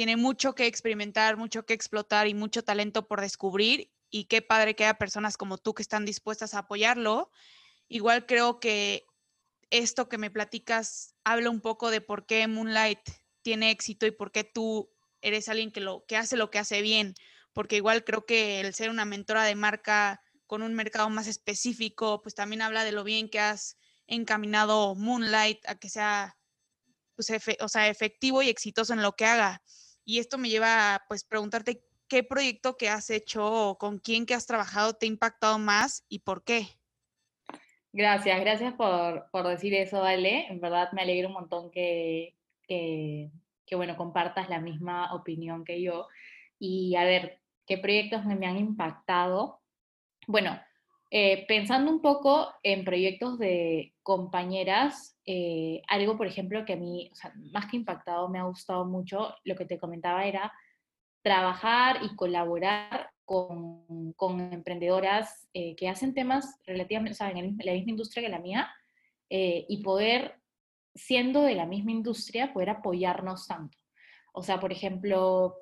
tiene 0.00 0.16
mucho 0.16 0.54
que 0.54 0.64
experimentar, 0.64 1.36
mucho 1.36 1.66
que 1.66 1.74
explotar 1.74 2.26
y 2.26 2.32
mucho 2.32 2.64
talento 2.64 3.06
por 3.06 3.20
descubrir. 3.20 3.92
Y 4.08 4.24
qué 4.24 4.40
padre 4.40 4.74
que 4.74 4.84
haya 4.84 4.94
personas 4.94 5.36
como 5.36 5.58
tú 5.58 5.74
que 5.74 5.82
están 5.82 6.06
dispuestas 6.06 6.54
a 6.54 6.60
apoyarlo. 6.60 7.30
Igual 7.86 8.24
creo 8.24 8.60
que 8.60 9.04
esto 9.68 10.08
que 10.08 10.16
me 10.16 10.30
platicas 10.30 11.14
habla 11.22 11.50
un 11.50 11.60
poco 11.60 11.90
de 11.90 12.00
por 12.00 12.24
qué 12.24 12.48
Moonlight 12.48 13.00
tiene 13.42 13.70
éxito 13.70 14.06
y 14.06 14.10
por 14.10 14.32
qué 14.32 14.42
tú 14.42 14.90
eres 15.20 15.50
alguien 15.50 15.70
que, 15.70 15.82
lo, 15.82 16.06
que 16.06 16.16
hace 16.16 16.38
lo 16.38 16.50
que 16.50 16.60
hace 16.60 16.80
bien, 16.80 17.12
porque 17.52 17.76
igual 17.76 18.02
creo 18.02 18.24
que 18.24 18.60
el 18.60 18.72
ser 18.72 18.88
una 18.88 19.04
mentora 19.04 19.44
de 19.44 19.54
marca 19.54 20.22
con 20.46 20.62
un 20.62 20.72
mercado 20.72 21.10
más 21.10 21.26
específico, 21.26 22.22
pues 22.22 22.34
también 22.34 22.62
habla 22.62 22.84
de 22.84 22.92
lo 22.92 23.04
bien 23.04 23.28
que 23.28 23.40
has 23.40 23.76
encaminado 24.06 24.94
Moonlight 24.94 25.58
a 25.68 25.74
que 25.74 25.90
sea, 25.90 26.38
pues, 27.16 27.30
o 27.60 27.68
sea, 27.68 27.88
efectivo 27.88 28.40
y 28.40 28.48
exitoso 28.48 28.94
en 28.94 29.02
lo 29.02 29.12
que 29.12 29.26
haga. 29.26 29.62
Y 30.10 30.18
esto 30.18 30.38
me 30.38 30.48
lleva 30.48 30.96
a 30.96 31.04
pues, 31.06 31.22
preguntarte 31.22 31.84
qué 32.08 32.24
proyecto 32.24 32.76
que 32.76 32.88
has 32.88 33.10
hecho 33.10 33.46
o 33.46 33.78
con 33.78 34.00
quién 34.00 34.26
que 34.26 34.34
has 34.34 34.44
trabajado 34.44 34.94
te 34.94 35.06
ha 35.06 35.08
impactado 35.08 35.56
más 35.60 36.04
y 36.08 36.18
por 36.18 36.42
qué. 36.42 36.66
Gracias, 37.92 38.40
gracias 38.40 38.74
por, 38.74 39.30
por, 39.30 39.46
decir 39.46 39.72
eso, 39.72 40.02
Ale. 40.02 40.48
En 40.48 40.60
verdad 40.60 40.90
me 40.90 41.02
alegra 41.02 41.28
un 41.28 41.34
montón 41.34 41.70
que, 41.70 42.34
que, 42.66 43.30
que, 43.64 43.76
bueno, 43.76 43.96
compartas 43.96 44.48
la 44.48 44.58
misma 44.58 45.14
opinión 45.14 45.64
que 45.64 45.80
yo. 45.80 46.08
Y 46.58 46.96
a 46.96 47.04
ver, 47.04 47.40
¿qué 47.64 47.78
proyectos 47.78 48.24
me, 48.24 48.34
me 48.34 48.48
han 48.48 48.58
impactado? 48.58 49.60
Bueno, 50.26 50.60
eh, 51.10 51.44
pensando 51.46 51.90
un 51.90 52.00
poco 52.00 52.52
en 52.62 52.84
proyectos 52.84 53.38
de 53.38 53.94
compañeras, 54.02 55.18
eh, 55.26 55.82
algo, 55.88 56.16
por 56.16 56.26
ejemplo, 56.26 56.64
que 56.64 56.74
a 56.74 56.76
mí, 56.76 57.10
más 57.52 57.66
que 57.66 57.76
impactado, 57.76 58.28
me 58.28 58.38
ha 58.38 58.44
gustado 58.44 58.84
mucho, 58.84 59.34
lo 59.44 59.56
que 59.56 59.64
te 59.64 59.78
comentaba 59.78 60.24
era 60.24 60.52
trabajar 61.22 61.98
y 62.02 62.14
colaborar 62.16 63.10
con, 63.24 64.12
con 64.14 64.40
emprendedoras 64.52 65.48
eh, 65.54 65.76
que 65.76 65.88
hacen 65.88 66.14
temas 66.14 66.58
relativamente, 66.66 67.12
o 67.12 67.16
sea, 67.16 67.30
en 67.30 67.56
la 67.58 67.72
misma 67.72 67.90
industria 67.90 68.24
que 68.24 68.28
la 68.28 68.40
mía, 68.40 68.70
eh, 69.28 69.66
y 69.68 69.82
poder, 69.82 70.40
siendo 70.94 71.42
de 71.42 71.54
la 71.54 71.66
misma 71.66 71.92
industria, 71.92 72.52
poder 72.52 72.70
apoyarnos 72.70 73.46
tanto. 73.46 73.78
O 74.32 74.42
sea, 74.42 74.58
por 74.58 74.72
ejemplo, 74.72 75.54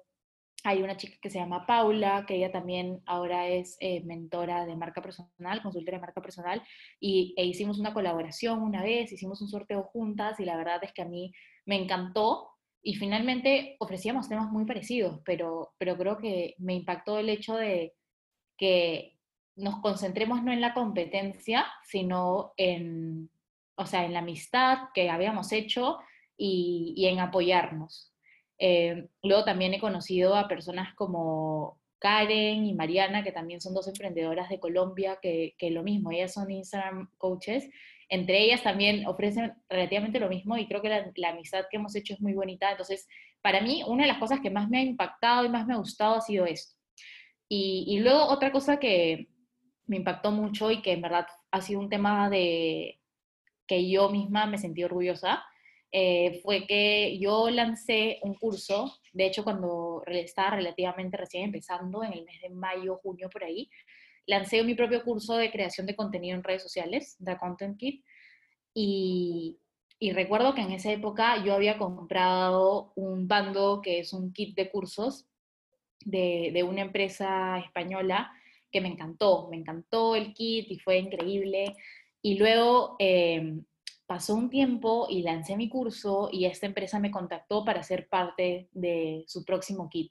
hay 0.65 0.83
una 0.83 0.97
chica 0.97 1.17
que 1.21 1.31
se 1.31 1.39
llama 1.39 1.67
Paula, 1.67 2.25
que 2.27 2.37
ella 2.37 2.51
también 2.51 3.01
ahora 3.07 3.47
es 3.47 3.77
eh, 3.81 4.03
mentora 4.05 4.67
de 4.67 4.77
marca 4.77 5.01
personal, 5.01 5.63
consultora 5.63 5.99
de 5.99 6.03
marca 6.03 6.21
personal, 6.21 6.63
y 7.01 7.35
e 7.37 7.45
hicimos 7.45 7.79
una 7.79 7.95
colaboración 7.95 8.63
una 8.63 8.83
vez, 8.83 9.13
hicimos 9.13 9.41
un 9.41 9.49
sorteo 9.49 9.85
juntas, 9.85 10.41
y 10.41 10.45
la 10.45 10.57
verdad 10.57 10.83
es 10.83 10.93
que 10.93 11.03
a 11.03 11.07
mí 11.07 11.33
me 11.65 11.77
encantó 11.77 12.51
y 12.83 12.95
finalmente 12.95 13.77
ofrecíamos 13.79 14.29
temas 14.29 14.51
muy 14.51 14.65
parecidos, 14.65 15.21
pero, 15.25 15.75
pero 15.79 15.97
creo 15.97 16.19
que 16.19 16.55
me 16.59 16.75
impactó 16.75 17.19
el 17.19 17.29
hecho 17.29 17.57
de 17.57 17.95
que 18.57 19.17
nos 19.57 19.81
concentremos 19.81 20.43
no 20.43 20.53
en 20.53 20.61
la 20.61 20.75
competencia, 20.75 21.67
sino 21.85 22.53
en, 22.57 23.31
o 23.77 23.87
sea, 23.87 24.05
en 24.05 24.13
la 24.13 24.21
amistad 24.21 24.89
que 24.95 25.11
habíamos 25.11 25.53
hecho 25.53 25.99
y, 26.37 26.95
y 26.97 27.07
en 27.07 27.21
apoyarnos. 27.21 28.13
Eh, 28.59 29.09
luego 29.23 29.45
también 29.45 29.75
he 29.75 29.81
conocido 29.81 30.35
a 30.35 30.49
personas 30.49 30.95
como 30.95 31.81
Karen 31.99 32.67
y 32.67 32.75
Mariana, 32.75 33.23
que 33.23 33.33
también 33.33 33.61
son 33.61 33.75
dos 33.75 33.89
emprendedoras 33.89 34.49
de 34.49 34.61
Colombia, 34.61 35.19
que, 35.21 35.55
que 35.59 35.71
lo 35.71 35.83
mismo, 35.83 36.11
ellas 36.11 36.35
son 36.35 36.51
Instagram 36.51 37.11
coaches 37.19 37.69
entre 38.09 38.43
ellas 38.43 38.63
también 38.63 39.07
ofrecen 39.07 39.53
relativamente 39.69 40.19
lo 40.19 40.29
mismo 40.29 40.57
y 40.57 40.67
creo 40.67 40.81
que 40.81 40.89
la, 40.89 41.29
amistad 41.29 41.67
que 41.71 41.77
hemos 41.77 41.95
hecho 41.95 42.15
es 42.15 42.21
muy 42.21 42.33
bonita. 42.33 42.71
Entonces, 42.71 43.07
para 43.43 43.61
mí, 43.61 43.83
una 43.87 44.05
de 44.05 44.09
las 44.09 44.19
cosas 44.19 44.41
que 44.41 44.51
más 44.51 44.69
me 44.69 44.79
ha 44.79 44.83
impactado 44.83 45.45
y 45.45 45.51
más 45.51 45.67
me 45.67 45.75
ha 45.75 45.79
gustado 45.79 46.17
ha 46.17 46.21
sido 46.21 46.47
esto. 46.47 46.75
Y, 47.51 47.99
luego 48.01 48.27
otra 48.27 48.53
cosa 48.53 48.79
que 48.79 49.29
me 49.87 49.97
impactó 49.97 50.31
mucho 50.31 50.71
y 50.71 50.83
que 50.83 50.93
en 50.93 51.01
verdad 51.01 51.27
ha 51.51 51.61
sido 51.63 51.81
un 51.81 51.89
tema 51.89 52.29
de 52.29 53.01
que 53.67 53.89
yo 53.89 54.11
misma 54.11 54.47
me 54.47 54.59
sentí 54.59 54.85
orgullosa, 54.85 55.45
eh, 55.91 56.41
fue 56.43 56.67
que 56.67 57.19
yo 57.19 57.49
lancé 57.51 58.19
un 58.23 58.35
curso, 58.35 58.99
de 59.13 59.27
hecho 59.27 59.45
cuando 59.45 60.03
estaba 60.07 60.57
relativamente 60.57 61.17
recién 61.17 61.45
empezando, 61.45 62.05
en 62.05 62.13
el 62.13 62.25
mes 62.25 62.41
de 62.43 62.51
mayo, 62.51 63.01
junio, 63.03 63.29
por 63.31 63.45
ahí, 63.45 63.71
lancé 64.27 64.63
mi 64.63 64.75
propio 64.75 65.03
curso 65.03 65.37
de 65.37 65.51
creación 65.51 65.87
de 65.87 65.97
contenido 65.97 66.37
en 66.37 66.45
redes 66.45 66.63
sociales, 66.63 67.17
The 67.25 67.39
Content 67.39 67.79
Kit, 67.79 68.05
y, 68.75 69.59
recuerdo 70.13 70.55
que 70.55 70.61
en 70.61 70.71
esa 70.71 70.93
época 70.93 71.43
yo 71.45 71.55
había 71.55 71.79
comprado 71.79 72.93
un 72.95 73.27
bando 73.27 73.81
que 73.83 73.99
es 73.99 74.13
un 74.13 74.33
kit 74.33 74.55
de 74.55 74.71
cursos 74.71 75.27
de, 76.05 76.63
una 76.63 76.83
empresa 76.83 77.59
española 77.59 78.31
que 78.71 78.81
me 78.81 78.89
encantó, 78.89 79.49
me 79.51 79.57
encantó 79.57 80.15
el 80.15 80.33
kit 80.35 80.71
y 80.71 80.79
fue 80.79 80.99
increíble. 80.99 81.75
Y 82.23 82.39
luego 82.39 82.95
em, 83.01 83.65
pasó 84.09 84.35
un 84.35 84.49
tiempo 84.49 85.07
y 85.11 85.21
lancé 85.23 85.55
mi 85.55 85.69
curso 85.69 86.31
y 86.33 86.47
esta 86.47 86.65
empresa 86.65 86.99
me 86.99 87.11
contactó 87.11 87.63
para 87.63 87.83
ser 87.83 88.09
parte 88.09 88.71
de 88.73 89.23
su 89.29 89.45
próximo 89.45 89.91
kit. 89.91 90.11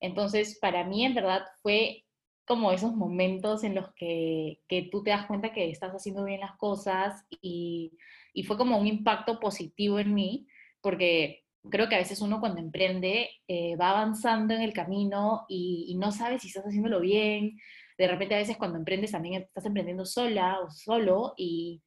Entonces, 0.00 0.58
para 0.60 0.84
mí 0.84 1.06
en 1.06 1.14
verdad 1.14 1.42
fue 1.62 2.04
como 2.44 2.72
esos 2.72 2.94
momentos 2.94 3.64
en 3.64 3.74
los 3.74 3.90
que, 3.94 4.60
que, 4.68 4.82
tú 4.92 5.02
te 5.02 5.10
das 5.10 5.26
cuenta 5.26 5.52
que 5.52 5.70
estás 5.70 5.92
haciendo 5.92 6.24
bien 6.24 6.40
las 6.40 6.56
cosas 6.58 7.24
y, 7.40 7.96
y, 8.34 8.42
fue 8.42 8.58
como 8.58 8.76
un 8.76 8.86
impacto 8.86 9.40
positivo 9.40 9.98
en 9.98 10.12
mí, 10.12 10.46
porque 10.82 11.44
creo 11.70 11.88
que 11.88 11.94
a 11.94 12.00
veces 12.00 12.20
uno 12.20 12.38
cuando 12.38 12.60
emprende 12.60 13.30
eh, 13.48 13.76
va 13.76 13.90
avanzando 13.90 14.52
en 14.52 14.60
el 14.60 14.74
camino 14.74 15.46
y, 15.48 15.86
y, 15.88 15.94
no 15.94 16.12
sabe 16.12 16.38
si 16.38 16.48
estás 16.48 16.64
haciéndolo 16.66 17.00
bien. 17.00 17.58
De 17.96 18.08
repente 18.08 18.34
a 18.34 18.38
veces 18.38 18.58
cuando 18.58 18.76
emprendes 18.76 19.12
también 19.12 19.40
estás 19.42 19.64
emprendiendo 19.64 20.04
sola 20.04 20.60
o 20.60 20.70
solo 20.70 21.32
y 21.38 21.80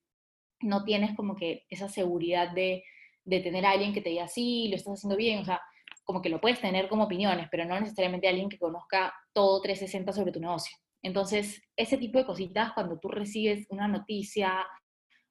no 0.65 0.83
tienes 0.83 1.15
como 1.15 1.35
que 1.35 1.65
esa 1.69 1.87
seguridad 1.89 2.51
de, 2.51 2.83
de 3.23 3.39
tener 3.39 3.65
alguien 3.65 3.93
que 3.93 4.01
te 4.01 4.09
diga, 4.09 4.27
sí, 4.27 4.67
lo 4.69 4.75
estás 4.75 4.93
haciendo 4.93 5.15
bien. 5.15 5.39
O 5.39 5.45
sea, 5.45 5.61
como 6.03 6.21
que 6.21 6.29
lo 6.29 6.39
puedes 6.39 6.61
tener 6.61 6.87
como 6.87 7.05
opiniones, 7.05 7.47
pero 7.51 7.65
no 7.65 7.79
necesariamente 7.79 8.27
alguien 8.27 8.49
que 8.49 8.59
conozca 8.59 9.13
todo 9.33 9.61
360 9.61 10.13
sobre 10.13 10.31
tu 10.31 10.39
negocio. 10.39 10.75
Entonces, 11.01 11.61
ese 11.75 11.97
tipo 11.97 12.17
de 12.17 12.25
cositas, 12.25 12.73
cuando 12.73 12.99
tú 12.99 13.09
recibes 13.09 13.65
una 13.69 13.87
noticia 13.87 14.65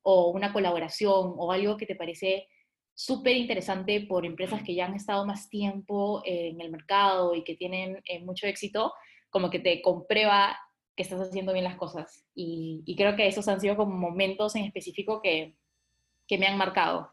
o 0.02 0.30
una 0.30 0.52
colaboración 0.52 1.34
o 1.36 1.52
algo 1.52 1.76
que 1.76 1.86
te 1.86 1.96
parece 1.96 2.48
súper 2.94 3.36
interesante 3.36 4.06
por 4.08 4.24
empresas 4.24 4.62
que 4.62 4.74
ya 4.74 4.86
han 4.86 4.94
estado 4.94 5.26
más 5.26 5.48
tiempo 5.48 6.22
en 6.24 6.60
el 6.60 6.70
mercado 6.70 7.34
y 7.34 7.42
que 7.42 7.56
tienen 7.56 8.00
eh, 8.04 8.22
mucho 8.22 8.46
éxito, 8.46 8.92
como 9.30 9.50
que 9.50 9.58
te 9.58 9.82
comprueba 9.82 10.56
que 10.96 11.02
estás 11.02 11.20
haciendo 11.20 11.52
bien 11.52 11.64
las 11.64 11.76
cosas. 11.76 12.24
Y, 12.34 12.94
creo 12.96 13.16
que 13.16 13.26
esos 13.26 13.48
han 13.48 13.60
sido 13.60 13.76
como 13.76 13.96
momentos 13.96 14.54
en 14.56 14.64
específico 14.64 15.20
que, 15.22 15.56
que 16.26 16.38
me 16.38 16.46
han 16.46 16.56
marcado. 16.56 17.12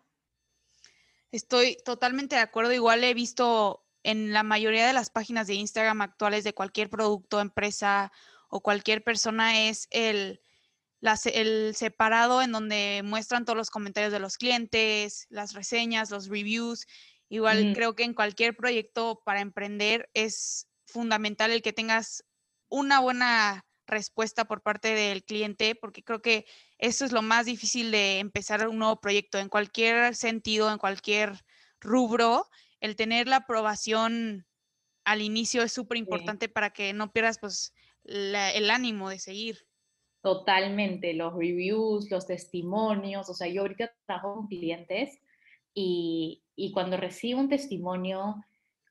Estoy 1.32 1.78
totalmente 1.84 2.36
de 2.36 2.42
acuerdo. 2.42 2.74
Igual 2.74 3.04
he 3.04 3.14
visto 3.14 3.86
en 4.04 4.34
la 4.34 4.44
mayoría 4.44 4.86
de 4.86 4.94
las 4.94 5.10
páginas 5.10 5.48
de 5.48 5.56
Instagram 5.56 6.02
actuales 6.02 6.44
de 6.44 6.54
cualquier 6.54 6.90
producto, 6.90 7.40
empresa 7.40 8.12
o 8.50 8.62
cualquier 8.62 9.04
persona 9.04 9.68
es 9.68 9.88
el, 9.92 10.42
el 11.34 11.76
separado 11.76 12.42
en 12.42 12.52
donde 12.52 13.02
muestran 13.04 13.46
todos 13.46 13.58
los 13.58 13.70
comentarios 13.70 14.12
de 14.12 14.20
los 14.20 14.38
clientes, 14.38 15.28
las 15.30 15.54
reseñas, 15.54 16.12
los 16.12 16.28
reviews. 16.28 16.86
Igual 17.30 17.72
creo 17.74 17.96
que 17.96 18.04
en 18.04 18.14
cualquier 18.14 18.58
proyecto 18.58 19.22
para 19.24 19.40
emprender 19.40 20.10
es 20.14 20.68
fundamental 20.86 21.52
el 21.52 21.62
que 21.62 21.72
tengas 21.72 22.26
una 22.68 23.00
buena 23.00 23.66
respuesta 23.92 24.46
por 24.46 24.62
parte 24.62 24.96
del 24.96 25.24
cliente, 25.24 25.76
porque 25.76 26.04
creo 26.04 26.22
que 26.22 26.46
eso 26.80 27.06
es 27.06 27.12
lo 27.12 27.22
más 27.22 27.46
difícil 27.46 27.92
de 27.92 28.20
empezar 28.20 28.68
un 28.68 28.80
nuevo 28.80 29.00
proyecto 29.00 29.38
en 29.38 29.50
cualquier 29.50 30.16
sentido, 30.16 30.72
en 30.72 30.80
cualquier 30.80 31.34
rubro. 31.80 32.48
El 32.80 32.96
tener 32.96 33.28
la 33.28 33.38
aprobación 33.38 34.48
al 35.04 35.22
inicio 35.22 35.62
es 35.62 35.74
súper 35.74 35.98
importante 35.98 36.50
para 36.50 36.72
que 36.72 36.94
no 36.94 37.12
pierdas 37.12 37.38
pues 37.40 37.74
el 38.04 38.70
ánimo 38.70 39.10
de 39.10 39.20
seguir. 39.20 39.68
Totalmente, 40.22 41.14
los 41.14 41.34
reviews, 41.34 42.10
los 42.12 42.28
testimonios, 42.28 43.28
o 43.30 43.34
sea, 43.34 43.48
yo 43.48 43.62
ahorita 43.62 43.92
trabajo 44.06 44.36
con 44.36 44.48
clientes 44.48 45.20
y, 45.74 46.44
y 46.56 46.72
cuando 46.72 46.98
recibo 46.98 47.40
un 47.40 47.50
testimonio 47.50 48.36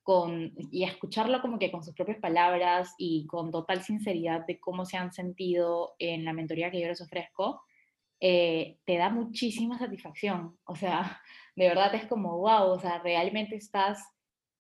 con, 0.03 0.53
y 0.71 0.85
escucharlo 0.85 1.41
como 1.41 1.59
que 1.59 1.71
con 1.71 1.85
sus 1.85 1.95
propias 1.95 2.19
palabras 2.19 2.95
y 2.99 3.27
con 3.27 3.51
total 3.51 3.83
sinceridad 3.83 4.47
de 4.47 4.59
cómo 4.59 4.85
se 4.85 4.97
han 4.97 5.13
sentido 5.13 5.95
en 5.99 6.25
la 6.25 6.33
mentoría 6.33 6.71
que 6.71 6.81
yo 6.81 6.89
les 6.89 7.01
ofrezco, 7.01 7.63
eh, 8.21 8.79
te 8.85 8.97
da 8.97 9.11
muchísima 9.11 9.79
satisfacción. 9.79 10.59
O 10.65 10.77
sea, 10.77 11.21
de 11.57 11.69
verdad 11.69 11.95
es 11.95 12.07
como, 12.07 12.39
wow, 12.39 12.71
o 12.71 12.79
sea, 12.79 12.99
realmente 12.99 13.57
estás 13.57 14.03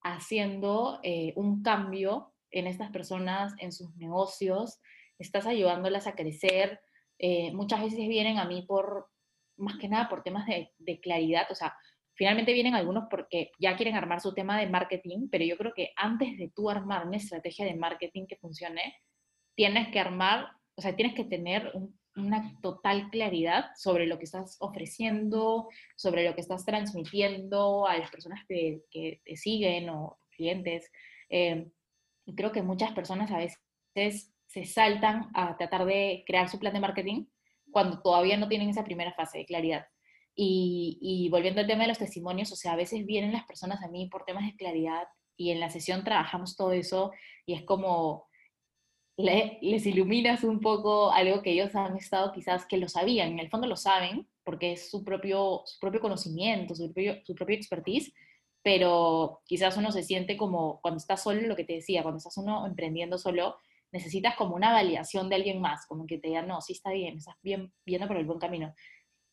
haciendo 0.03 1.01
eh, 1.03 1.33
un 1.37 1.63
cambio 1.63 2.33
en 2.51 2.67
estas 2.67 2.91
personas, 2.91 3.55
en 3.59 3.73
sus 3.73 3.95
negocios, 3.97 4.81
estás 5.19 5.47
ayudándolas 5.47 6.07
a 6.07 6.15
crecer. 6.15 6.81
Eh, 7.19 7.53
muchas 7.53 7.83
veces 7.83 7.99
vienen 8.09 8.39
a 8.39 8.47
mí 8.47 8.63
por, 8.63 9.09
más 9.57 9.77
que 9.79 9.89
nada, 9.89 10.09
por 10.09 10.23
temas 10.23 10.47
de, 10.47 10.73
de 10.79 11.01
claridad, 11.01 11.47
o 11.51 11.55
sea, 11.55 11.75
Finalmente 12.21 12.53
vienen 12.53 12.75
algunos 12.75 13.05
porque 13.09 13.50
ya 13.59 13.77
quieren 13.77 13.97
armar 13.97 14.21
su 14.21 14.35
tema 14.35 14.61
de 14.61 14.69
marketing, 14.69 15.29
pero 15.31 15.43
yo 15.43 15.57
creo 15.57 15.73
que 15.73 15.93
antes 15.97 16.37
de 16.37 16.53
tú 16.55 16.69
armar 16.69 17.07
una 17.07 17.17
estrategia 17.17 17.65
de 17.65 17.77
marketing 17.77 18.27
que 18.27 18.37
funcione, 18.37 18.95
tienes 19.55 19.89
que 19.89 20.00
armar, 20.00 20.49
o 20.75 20.83
sea, 20.83 20.95
tienes 20.95 21.15
que 21.15 21.25
tener 21.25 21.73
una 22.15 22.61
total 22.61 23.09
claridad 23.09 23.71
sobre 23.75 24.07
lo 24.07 24.19
que 24.19 24.25
estás 24.25 24.59
ofreciendo, 24.61 25.71
sobre 25.97 26.29
lo 26.29 26.35
que 26.35 26.43
estás 26.43 26.67
transmitiendo 26.67 27.87
a 27.87 27.97
las 27.97 28.11
personas 28.11 28.41
que, 28.47 28.83
te 28.93 29.37
siguen 29.37 29.89
o 29.89 30.19
clientes. 30.37 30.93
Eh, 31.31 31.71
y 32.27 32.35
creo 32.35 32.53
que 32.53 32.61
muchas 32.61 32.93
personas 32.93 33.31
a 33.31 33.39
veces 33.39 34.31
se 34.47 34.67
saltan 34.67 35.31
a 35.33 35.57
tratar 35.57 35.87
de 35.87 36.23
crear 36.27 36.50
su 36.50 36.59
plan 36.59 36.75
de 36.75 36.81
marketing 36.81 37.25
cuando 37.71 38.03
todavía 38.03 38.37
no 38.37 38.47
tienen 38.47 38.69
esa 38.69 38.85
primera 38.85 39.15
fase 39.15 39.39
de 39.39 39.47
claridad. 39.47 39.87
Y, 40.43 41.29
volviendo 41.31 41.61
al 41.61 41.67
tema 41.67 41.83
de 41.83 41.89
los 41.89 41.99
testimonios, 41.99 42.51
o 42.51 42.57
sea, 42.57 42.73
a 42.73 42.77
veces 42.77 43.05
vienen 43.05 43.33
las 43.33 43.45
personas 43.45 43.83
a 43.83 43.89
mí 43.89 44.09
por 44.09 44.25
temas 44.25 44.47
de 44.47 44.57
claridad 44.57 45.07
y 45.37 45.51
en 45.51 45.61
la 45.61 45.69
sesión 45.69 46.03
trabajamos 46.03 46.57
todo 46.57 46.73
eso 46.73 47.13
y 47.45 47.53
es 47.55 47.63
como 47.63 48.27
les 49.19 49.85
iluminas 49.85 50.43
un 50.45 50.61
poco 50.61 51.13
algo 51.13 51.43
que 51.43 51.53
ellos 51.53 51.75
han 51.75 51.95
estado 51.99 52.33
quizás 52.33 52.65
que 52.65 52.79
lo 52.79 52.89
sabían, 52.89 53.33
en 53.33 53.39
el 53.39 53.50
fondo 53.50 53.67
lo 53.67 53.76
saben 53.76 54.29
porque 54.43 54.73
es 54.73 54.91
su 54.91 55.05
propio, 55.05 55.61
su 55.67 55.79
propio 55.79 56.00
conocimiento, 56.00 56.75
su 56.75 56.91
propio, 56.91 57.21
su 57.26 57.35
propio 57.35 57.57
expertise, 57.57 58.15
pero 58.63 59.43
quizás 59.45 59.76
uno 59.76 59.93
se 59.93 60.03
siente 60.03 60.39
como 60.39 60.81
cuando 60.81 60.97
estás 60.97 61.23
solo, 61.23 61.43
lo 61.43 61.57
que 61.57 61.65
te 61.65 61.75
decía, 61.75 62.03
cuando 62.03 62.17
estás 62.17 62.39
uno 62.39 62.67
emprendiendo 62.67 63.19
solo, 63.19 63.57
necesitas 63.93 64.37
como 64.37 64.57
una 64.57 64.73
validación 64.73 65.29
de 65.29 65.35
alguien 65.35 65.61
más, 65.61 65.87
como 65.87 66.07
que 66.07 66.17
te 66.17 66.29
digan, 66.29 66.49
no, 66.49 66.63
sí 66.63 66.73
está 66.73 66.91
bien, 66.93 67.19
estás 67.19 67.37
bien, 67.43 67.75
viendo 67.85 68.09
por 68.09 68.17
el 68.17 68.25
buen 68.25 68.39
camino. 68.39 68.75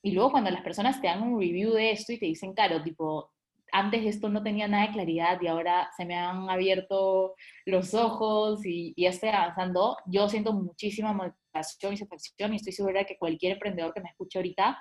Y 0.08 0.12
luego 0.12 0.32
cuando 0.32 0.50
las 0.52 0.62
personas 0.62 1.02
te 1.02 1.08
dan 1.08 1.22
un 1.22 1.38
review 1.38 1.74
de 1.74 1.92
esto 1.92 2.14
y 2.14 2.18
te 2.18 2.28
dicen, 2.28 2.54
claro, 2.54 2.82
tipo, 2.82 3.34
antes 3.74 4.06
esto 4.06 4.30
no 4.30 4.42
tenía 4.42 4.66
nada 4.66 4.88
de 4.88 4.94
claridad 4.94 5.38
y 5.42 5.48
ahora 5.48 5.92
se 5.98 6.06
me 6.06 6.16
han 6.16 6.50
abierto 6.50 7.36
los 7.66 7.94
ojos 7.94 8.66
y, 8.66 8.94
y 8.96 9.06
estoy 9.06 9.28
avanzando, 9.28 9.98
yo 10.06 10.30
siento 10.30 10.54
muchísima 10.54 11.12
motivación 11.12 11.92
y 11.92 11.98
satisfacción 11.98 12.54
y 12.54 12.56
estoy 12.56 12.72
segura 12.72 13.04
que 13.04 13.18
cualquier 13.18 13.52
emprendedor 13.52 13.94
que 13.94 14.00
me 14.00 14.08
escuche 14.08 14.40
ahorita 14.40 14.78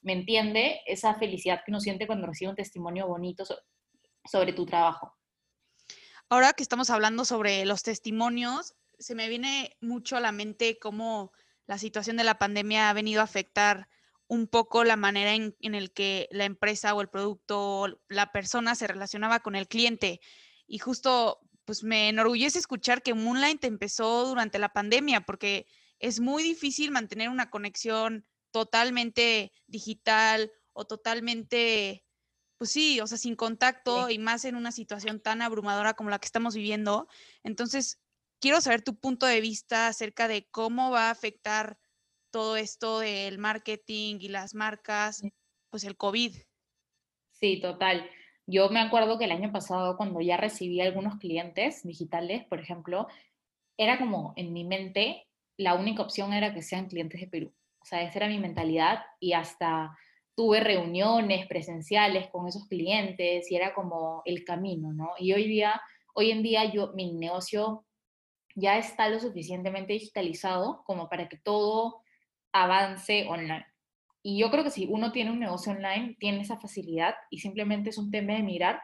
me 0.00 0.14
entiende 0.14 0.80
esa 0.86 1.14
felicidad 1.16 1.60
que 1.62 1.72
uno 1.72 1.80
siente 1.80 2.06
cuando 2.06 2.26
recibe 2.26 2.48
un 2.48 2.56
testimonio 2.56 3.06
bonito 3.06 3.44
sobre 4.24 4.54
tu 4.54 4.64
trabajo. 4.64 5.14
Ahora 6.30 6.54
que 6.54 6.62
estamos 6.62 6.88
hablando 6.88 7.26
sobre 7.26 7.66
los 7.66 7.82
testimonios, 7.82 8.76
se 8.98 9.14
me 9.14 9.28
viene 9.28 9.76
mucho 9.82 10.16
a 10.16 10.20
la 10.20 10.32
mente 10.32 10.78
cómo 10.78 11.32
la 11.66 11.76
situación 11.76 12.16
de 12.16 12.24
la 12.24 12.38
pandemia 12.38 12.88
ha 12.88 12.94
venido 12.94 13.20
a 13.20 13.24
afectar 13.24 13.86
un 14.30 14.46
poco 14.46 14.84
la 14.84 14.94
manera 14.94 15.34
en, 15.34 15.56
en 15.60 15.74
el 15.74 15.92
que 15.92 16.28
la 16.30 16.44
empresa 16.44 16.94
o 16.94 17.00
el 17.00 17.08
producto, 17.08 18.00
la 18.08 18.30
persona 18.30 18.76
se 18.76 18.86
relacionaba 18.86 19.40
con 19.40 19.56
el 19.56 19.66
cliente. 19.66 20.20
Y 20.68 20.78
justo, 20.78 21.40
pues 21.64 21.82
me 21.82 22.08
enorgullece 22.08 22.60
escuchar 22.60 23.02
que 23.02 23.12
Moonlight 23.12 23.64
empezó 23.64 24.24
durante 24.26 24.60
la 24.60 24.72
pandemia, 24.72 25.22
porque 25.22 25.66
es 25.98 26.20
muy 26.20 26.44
difícil 26.44 26.92
mantener 26.92 27.28
una 27.28 27.50
conexión 27.50 28.24
totalmente 28.52 29.52
digital 29.66 30.52
o 30.74 30.84
totalmente, 30.84 32.04
pues 32.56 32.70
sí, 32.70 33.00
o 33.00 33.08
sea, 33.08 33.18
sin 33.18 33.34
contacto 33.34 34.10
y 34.10 34.20
más 34.20 34.44
en 34.44 34.54
una 34.54 34.70
situación 34.70 35.18
tan 35.18 35.42
abrumadora 35.42 35.94
como 35.94 36.08
la 36.08 36.20
que 36.20 36.26
estamos 36.26 36.54
viviendo. 36.54 37.08
Entonces, 37.42 37.98
quiero 38.38 38.60
saber 38.60 38.82
tu 38.82 38.94
punto 38.94 39.26
de 39.26 39.40
vista 39.40 39.88
acerca 39.88 40.28
de 40.28 40.46
cómo 40.52 40.92
va 40.92 41.08
a 41.08 41.10
afectar 41.10 41.80
todo 42.30 42.56
esto 42.56 43.00
del 43.00 43.38
marketing 43.38 44.16
y 44.20 44.28
las 44.28 44.54
marcas, 44.54 45.22
pues 45.70 45.84
el 45.84 45.96
COVID. 45.96 46.36
Sí, 47.32 47.60
total. 47.60 48.08
Yo 48.46 48.68
me 48.68 48.80
acuerdo 48.80 49.18
que 49.18 49.26
el 49.26 49.32
año 49.32 49.52
pasado, 49.52 49.96
cuando 49.96 50.20
ya 50.20 50.36
recibí 50.36 50.80
algunos 50.80 51.16
clientes 51.16 51.82
digitales, 51.84 52.44
por 52.46 52.60
ejemplo, 52.60 53.06
era 53.76 53.98
como 53.98 54.34
en 54.36 54.52
mi 54.52 54.64
mente, 54.64 55.28
la 55.56 55.74
única 55.74 56.02
opción 56.02 56.32
era 56.32 56.52
que 56.52 56.62
sean 56.62 56.88
clientes 56.88 57.20
de 57.20 57.28
Perú. 57.28 57.54
O 57.80 57.84
sea, 57.84 58.02
esa 58.02 58.18
era 58.18 58.28
mi 58.28 58.38
mentalidad 58.38 59.04
y 59.20 59.32
hasta 59.32 59.96
tuve 60.34 60.60
reuniones 60.60 61.46
presenciales 61.46 62.28
con 62.28 62.48
esos 62.48 62.66
clientes 62.66 63.50
y 63.50 63.56
era 63.56 63.74
como 63.74 64.22
el 64.24 64.44
camino, 64.44 64.92
¿no? 64.92 65.10
Y 65.18 65.32
hoy 65.32 65.46
día, 65.46 65.80
hoy 66.14 66.30
en 66.30 66.42
día 66.42 66.64
yo, 66.72 66.92
mi 66.94 67.12
negocio 67.12 67.84
ya 68.54 68.78
está 68.78 69.08
lo 69.08 69.20
suficientemente 69.20 69.92
digitalizado 69.92 70.82
como 70.84 71.08
para 71.08 71.28
que 71.28 71.36
todo 71.36 71.99
avance 72.52 73.26
online. 73.28 73.66
Y 74.22 74.38
yo 74.38 74.50
creo 74.50 74.64
que 74.64 74.70
si 74.70 74.86
uno 74.86 75.12
tiene 75.12 75.30
un 75.30 75.40
negocio 75.40 75.72
online, 75.72 76.16
tiene 76.18 76.42
esa 76.42 76.58
facilidad 76.58 77.14
y 77.30 77.38
simplemente 77.38 77.90
es 77.90 77.98
un 77.98 78.10
tema 78.10 78.34
de 78.34 78.42
mirar. 78.42 78.82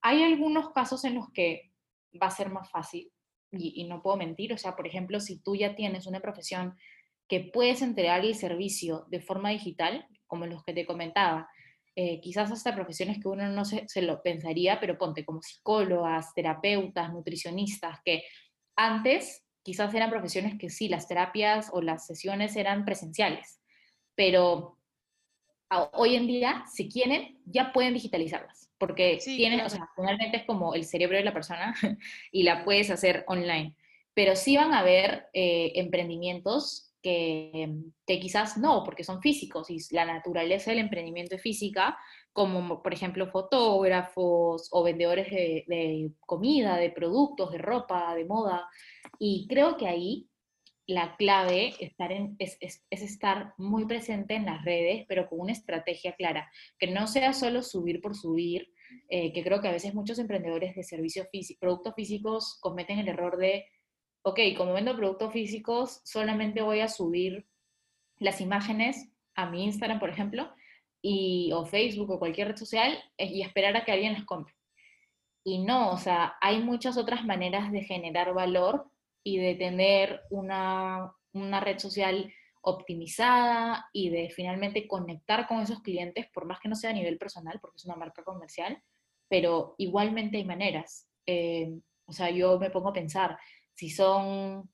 Hay 0.00 0.22
algunos 0.22 0.70
casos 0.72 1.04
en 1.04 1.14
los 1.14 1.30
que 1.32 1.72
va 2.20 2.28
a 2.28 2.30
ser 2.30 2.50
más 2.50 2.70
fácil 2.70 3.12
y, 3.52 3.84
no 3.84 4.02
puedo 4.02 4.16
mentir. 4.16 4.52
O 4.52 4.58
sea, 4.58 4.76
por 4.76 4.86
ejemplo, 4.86 5.20
si 5.20 5.40
tú 5.42 5.56
ya 5.56 5.74
tienes 5.74 6.06
una 6.06 6.20
profesión 6.20 6.76
que 7.28 7.40
puedes 7.40 7.82
entregar 7.82 8.24
el 8.24 8.34
servicio 8.34 9.06
de 9.08 9.20
forma 9.20 9.50
digital, 9.50 10.06
como 10.26 10.46
los 10.46 10.64
que 10.64 10.72
te 10.72 10.86
comentaba, 10.86 11.48
eh, 11.94 12.20
quizás 12.20 12.50
hasta 12.50 12.74
profesiones 12.74 13.18
que 13.20 13.28
uno 13.28 13.48
no 13.48 13.64
se, 13.64 13.86
se, 13.88 14.02
lo 14.02 14.22
pensaría, 14.22 14.80
pero 14.80 14.96
ponte 14.96 15.24
como 15.24 15.42
psicólogas, 15.42 16.32
terapeutas, 16.32 17.12
nutricionistas, 17.12 17.98
que 18.04 18.22
antes 18.76 19.44
quizás 19.68 19.92
eran 19.92 20.08
profesiones 20.08 20.58
que 20.58 20.70
sí, 20.70 20.88
las 20.88 21.06
terapias 21.08 21.68
o 21.74 21.82
las 21.82 22.06
sesiones 22.06 22.56
eran 22.56 22.86
presenciales, 22.86 23.60
pero 24.14 24.78
hoy 25.92 26.16
en 26.16 26.26
día, 26.26 26.64
si 26.72 26.88
quieren, 26.88 27.38
ya 27.44 27.70
pueden 27.74 27.92
digitalizarlas, 27.92 28.70
porque 28.78 29.18
tienen, 29.22 29.60
o 29.60 29.68
sea, 29.68 29.86
finalmente 29.94 30.38
es 30.38 30.44
como 30.46 30.74
el 30.74 30.86
cerebro 30.86 31.18
de 31.18 31.24
la 31.24 31.34
persona 31.34 31.74
y 32.32 32.44
la 32.44 32.64
puedes 32.64 32.90
hacer 32.90 33.24
online. 33.26 33.76
Pero 34.14 34.36
sí 34.36 34.56
van 34.56 34.72
a 34.72 34.78
haber 34.78 35.26
eh, 35.34 35.72
emprendimientos 35.74 36.94
que, 37.02 37.68
que, 38.06 38.20
quizás 38.20 38.56
no, 38.56 38.84
porque 38.84 39.04
son 39.04 39.20
físicos 39.20 39.68
y 39.68 39.76
la 39.90 40.06
naturaleza 40.06 40.70
del 40.70 40.80
emprendimiento 40.80 41.36
es 41.36 41.42
física, 41.42 41.98
como 42.32 42.82
por 42.82 42.92
ejemplo 42.92 43.30
fotógrafos 43.30 44.68
o 44.70 44.82
vendedores 44.82 45.30
de, 45.30 46.12
comida, 46.20 46.76
de 46.76 46.90
productos, 46.90 47.52
de 47.52 47.58
ropa, 47.58 48.14
de 48.14 48.24
moda. 48.24 48.68
Y 49.18 49.46
creo 49.48 49.76
que 49.76 49.88
ahí 49.88 50.28
la 50.86 51.16
clave 51.16 51.74
estar 51.80 52.12
en, 52.12 52.36
es, 52.38 52.56
es, 52.60 52.82
estar 52.90 53.52
muy 53.58 53.84
presente 53.84 54.34
en 54.34 54.46
las 54.46 54.64
redes, 54.64 55.04
pero 55.06 55.28
con 55.28 55.40
una 55.40 55.52
estrategia 55.52 56.14
clara, 56.14 56.50
que 56.78 56.86
no 56.86 57.06
sea 57.06 57.34
solo 57.34 57.62
subir 57.62 58.00
por 58.00 58.16
subir, 58.16 58.72
eh, 59.10 59.32
que 59.32 59.42
creo 59.42 59.60
que 59.60 59.68
a 59.68 59.72
veces 59.72 59.94
muchos 59.94 60.18
emprendedores 60.18 60.74
de 60.74 60.82
servicios 60.82 61.28
físicos, 61.30 61.60
productos 61.60 61.94
físicos 61.94 62.58
cometen 62.60 62.98
el 62.98 63.08
error 63.08 63.36
de, 63.36 63.66
ok, 64.22 64.40
como 64.56 64.72
vendo 64.72 64.96
productos 64.96 65.32
físicos, 65.32 66.00
solamente 66.04 66.62
voy 66.62 66.80
a 66.80 66.88
subir 66.88 67.46
las 68.18 68.40
imágenes 68.40 69.10
a 69.34 69.50
mi 69.50 69.64
Instagram, 69.64 70.00
por 70.00 70.08
ejemplo, 70.08 70.50
o 71.02 71.64
Facebook 71.66 72.10
o 72.10 72.18
cualquier 72.18 72.48
red 72.48 72.56
social 72.56 72.98
y 73.16 73.42
esperar 73.42 73.76
a 73.76 73.84
que 73.84 73.92
alguien 73.92 74.14
las 74.14 74.24
compre. 74.24 74.54
Y 75.44 75.58
no, 75.58 75.92
o 75.92 75.96
sea, 75.96 76.36
hay 76.40 76.60
muchas 76.60 76.96
otras 76.98 77.24
maneras 77.24 77.72
de 77.72 77.82
generar 77.82 78.34
valor 78.34 78.90
y 79.24 79.38
de 79.38 79.54
tener 79.54 80.22
una, 80.30 81.12
una 81.32 81.60
red 81.60 81.78
social 81.78 82.32
optimizada 82.62 83.88
y 83.92 84.10
de 84.10 84.30
finalmente 84.30 84.86
conectar 84.86 85.46
con 85.46 85.60
esos 85.60 85.80
clientes, 85.80 86.26
por 86.34 86.44
más 86.44 86.60
que 86.60 86.68
no 86.68 86.74
sea 86.74 86.90
a 86.90 86.94
nivel 86.94 87.18
personal, 87.18 87.58
porque 87.60 87.76
es 87.76 87.84
una 87.86 87.96
marca 87.96 88.22
comercial, 88.24 88.82
pero 89.28 89.74
igualmente 89.78 90.38
hay 90.38 90.44
maneras. 90.44 91.08
Eh, 91.26 91.78
o 92.06 92.12
sea, 92.12 92.30
yo 92.30 92.58
me 92.58 92.70
pongo 92.70 92.88
a 92.88 92.94
pensar, 92.94 93.38
si 93.74 93.90
son 93.90 94.68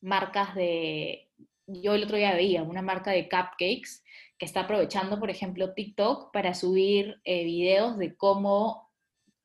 marcas 0.00 0.54
de, 0.54 1.30
yo 1.66 1.94
el 1.94 2.04
otro 2.04 2.16
día 2.16 2.34
veía 2.34 2.62
una 2.62 2.82
marca 2.82 3.10
de 3.10 3.28
cupcakes 3.28 4.02
que 4.40 4.46
está 4.46 4.60
aprovechando, 4.60 5.20
por 5.20 5.28
ejemplo, 5.28 5.74
TikTok 5.74 6.32
para 6.32 6.54
subir 6.54 7.20
eh, 7.24 7.44
videos 7.44 7.98
de 7.98 8.16
cómo 8.16 8.90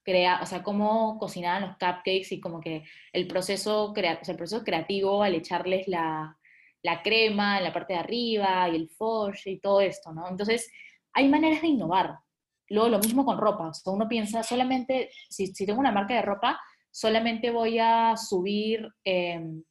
crea, 0.04 0.40
o 0.42 0.46
sea, 0.46 0.64
cómo 0.64 1.18
cocinaban 1.20 1.64
los 1.64 1.72
cupcakes 1.72 2.32
y 2.32 2.40
como 2.40 2.62
que 2.62 2.86
el 3.12 3.28
proceso, 3.28 3.92
crea, 3.94 4.22
el 4.26 4.38
proceso 4.38 4.64
creativo 4.64 5.22
al 5.22 5.36
echarles 5.36 5.90
la, 5.90 6.38
la, 6.82 7.02
crema 7.04 7.58
en 7.58 7.66
la 7.66 7.74
parte 7.74 7.92
de 7.92 8.00
arriba 8.00 8.70
y 8.70 8.78
el 8.78 8.90
forge 8.90 9.52
y 9.52 9.60
todo 9.60 9.82
esto, 9.82 10.14
¿no? 10.14 10.30
Entonces, 10.30 10.72
hay 11.12 11.28
maneras 11.28 11.62
de 11.62 11.68
innovar. 11.68 12.18
Luego, 12.70 12.88
lo 12.88 13.00
mismo 13.00 13.26
con 13.26 13.38
ropa. 13.38 13.68
O 13.68 13.74
sea, 13.74 13.92
uno 13.92 14.08
piensa 14.08 14.44
solamente, 14.44 15.10
si, 15.30 15.48
si 15.48 15.66
tengo 15.66 15.82
una 15.82 15.92
marca 15.92 16.16
de 16.16 16.22
ropa, 16.22 16.58
solamente 16.90 17.52
voy 17.52 17.80
a 17.80 18.16
subir 18.16 18.88
em, 19.04 19.62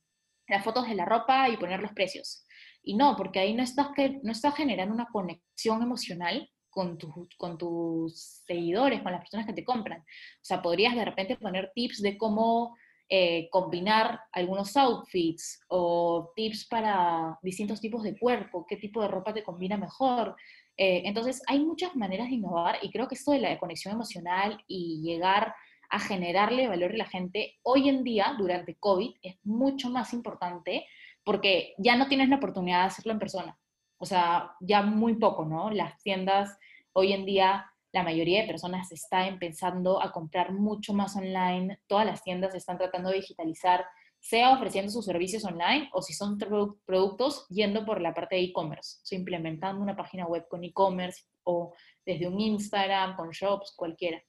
las 0.49 0.63
fotos 0.63 0.87
de 0.87 0.95
la 0.95 1.07
ropa 1.07 1.49
y 1.49 1.57
poner 1.57 1.81
los 1.81 1.93
precios. 1.93 2.45
Y 2.85 2.95
no, 2.95 3.17
porque 3.17 3.41
ahí 3.41 3.55
no 3.55 3.63
estás, 3.63 3.89
no 4.23 4.31
estás 4.31 4.55
generando 4.55 4.95
una 4.95 5.07
conexión 5.07 5.83
emocional 5.83 6.49
con, 6.69 6.99
con 7.39 7.57
tus 7.57 8.43
seguidores, 8.47 9.03
con 9.03 9.13
las 9.13 9.21
personas 9.21 9.47
que 9.47 9.53
te 9.55 9.65
compran. 9.65 10.01
O 10.01 10.45
sea, 10.45 10.61
podrías 10.61 10.95
de 10.95 11.05
repente 11.05 11.37
poner 11.37 11.73
tips 11.75 12.03
de 12.03 12.19
cómo 12.19 12.77
eh, 13.09 13.49
combinar 13.51 14.21
algunos 14.33 14.77
outfits 14.77 15.61
o 15.69 16.33
tips 16.35 16.67
para 16.67 17.39
distintos 17.43 17.81
tipos 17.81 18.03
de 18.03 18.19
cuerpo, 18.19 18.67
qué 18.69 18.77
tipo 18.77 19.01
de 19.03 19.09
ropa 19.09 19.33
te 19.33 19.45
combina 19.45 19.77
mejor. 19.77 20.37
Eh, 20.77 21.03
entonces, 21.05 21.43
hay 21.47 21.61
muchas 21.61 21.95
maneras 21.95 22.29
de 22.29 22.35
innovar 22.35 22.79
y 22.83 22.91
creo 22.91 23.07
que 23.07 23.15
esto 23.15 23.33
de 23.33 23.41
la 23.41 23.59
conexión 23.59 23.95
emocional 23.95 24.63
y 24.67 25.01
llegar 25.03 25.55
a 25.91 26.01
generarle 26.01 26.67
valor 26.67 26.93
a 26.93 26.97
la 26.97 27.07
gente, 27.07 27.59
hoy 27.63 27.89
en 27.89 28.03
día, 28.03 28.35
durante 28.37 28.75
COVID, 28.75 29.15
es 29.23 29.37
mucho 29.45 29.91
más 29.91 30.13
importante 30.13 30.87
porque 31.25 31.75
ya 31.79 31.97
no 31.97 32.09
tienes 32.09 32.29
la 32.29 32.37
oportunidad 32.37 32.81
de 32.81 32.87
hacerlo 32.87 33.13
en 33.13 33.19
persona. 33.19 33.59
O 33.99 34.07
sea, 34.07 34.53
ya 34.61 34.83
muy 34.83 35.15
poco, 35.17 35.45
¿no? 35.45 35.71
Las 35.71 35.99
tiendas 36.03 36.59
Hoy 36.97 37.13
en 37.13 37.27
día 37.27 37.67
la 37.93 38.05
mayoría 38.05 38.43
de 38.43 38.47
personas 38.47 38.93
está 38.93 39.27
empezando 39.27 40.01
a 40.01 40.13
comprar 40.13 40.53
mucho 40.53 40.95
más 40.95 41.17
online, 41.17 41.81
todas 41.89 42.07
las 42.07 42.23
tiendas 42.23 42.55
están 42.55 42.79
tratando 42.79 43.11
de 43.11 43.17
digitalizar, 43.17 43.85
sea 44.21 44.53
ofreciendo 44.53 44.93
sus 44.93 45.05
servicios 45.05 45.45
online 45.45 45.91
o 45.93 46.03
si 46.03 46.13
son 46.13 46.39
productos 46.39 47.47
yendo 47.49 47.85
por 47.85 48.01
la 48.01 48.15
parte 48.15 48.37
de 48.37 48.43
e-commerce, 48.43 48.99
o 49.03 49.15
implementando 49.17 49.83
una 49.83 49.97
página 49.97 50.25
web 50.27 50.47
con 50.49 50.63
e-commerce 50.63 51.25
o 51.43 51.75
desde 52.07 52.29
un 52.29 52.41
Instagram, 52.41 53.17
con 53.17 53.31
shops, 53.31 53.75
cualquiera. 53.77 54.23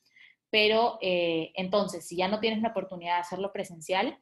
Pero 0.50 0.98
eh, 1.02 1.52
entonces, 1.54 2.08
si 2.08 2.18
ya 2.18 2.28
no 2.28 2.40
tienes 2.40 2.64
la 2.64 2.70
oportunidad 2.70 3.16
de 3.16 3.22
hacerlo 3.22 3.52
presencial, 3.54 4.18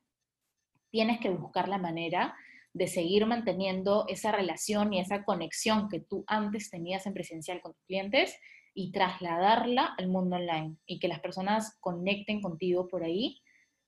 tienes 0.90 1.20
que 1.22 1.30
buscar 1.30 1.70
la 1.70 1.78
manera 1.78 2.36
de 2.74 2.88
seguir 2.88 3.26
manteniendo 3.26 4.06
esa 4.08 4.32
relación 4.32 4.94
y 4.94 5.00
esa 5.00 5.24
conexión 5.24 5.90
que 5.90 6.00
tú 6.00 6.24
antes 6.28 6.70
tenías 6.70 7.06
en 7.06 7.14
presencial 7.14 7.62
con 7.62 7.74
tus 7.74 7.84
clientes 7.86 8.36
y 8.74 8.92
trasladarla 8.92 9.94
al 9.98 10.08
mundo 10.08 10.36
online 10.36 10.78
y 10.86 11.00
que 11.00 11.08
las 11.08 11.20
personas 11.20 11.78
conecten 11.80 12.42
contigo 12.42 12.88
por 12.88 13.04
ahí 13.04 13.42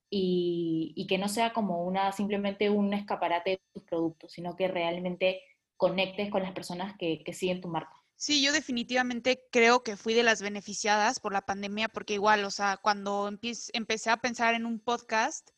y, 0.08 1.06
que 1.08 1.18
no 1.18 1.28
sea 1.28 1.52
como 1.52 1.84
una 1.84 2.12
simplemente 2.12 2.70
un 2.70 2.94
escaparate 2.94 3.50
de 3.50 3.60
tus 3.72 3.82
productos, 3.82 4.32
sino 4.32 4.56
que 4.56 4.68
realmente 4.68 5.42
conectes 5.76 6.30
con 6.30 6.42
las 6.42 6.52
personas 6.52 6.96
que, 6.96 7.22
que 7.24 7.32
siguen 7.32 7.60
tu 7.60 7.68
marca. 7.68 7.92
Sí, 8.14 8.42
yo 8.42 8.52
definitivamente 8.52 9.44
creo 9.50 9.82
que 9.82 9.96
fui 9.96 10.14
de 10.14 10.22
las 10.22 10.40
beneficiadas 10.40 11.20
por 11.20 11.32
la 11.32 11.42
pandemia 11.42 11.88
porque 11.88 12.14
igual, 12.14 12.44
o 12.44 12.50
sea, 12.50 12.78
cuando 12.78 13.28
empecé 13.28 14.10
a 14.10 14.16
pensar 14.16 14.54
en 14.54 14.64
un 14.64 14.80
podcast, 14.80 15.50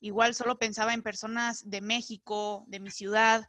igual 0.00 0.34
solo 0.34 0.58
pensaba 0.58 0.94
en 0.94 1.02
personas 1.02 1.68
de 1.68 1.80
México, 1.80 2.64
de 2.66 2.80
mi 2.80 2.90
ciudad, 2.90 3.46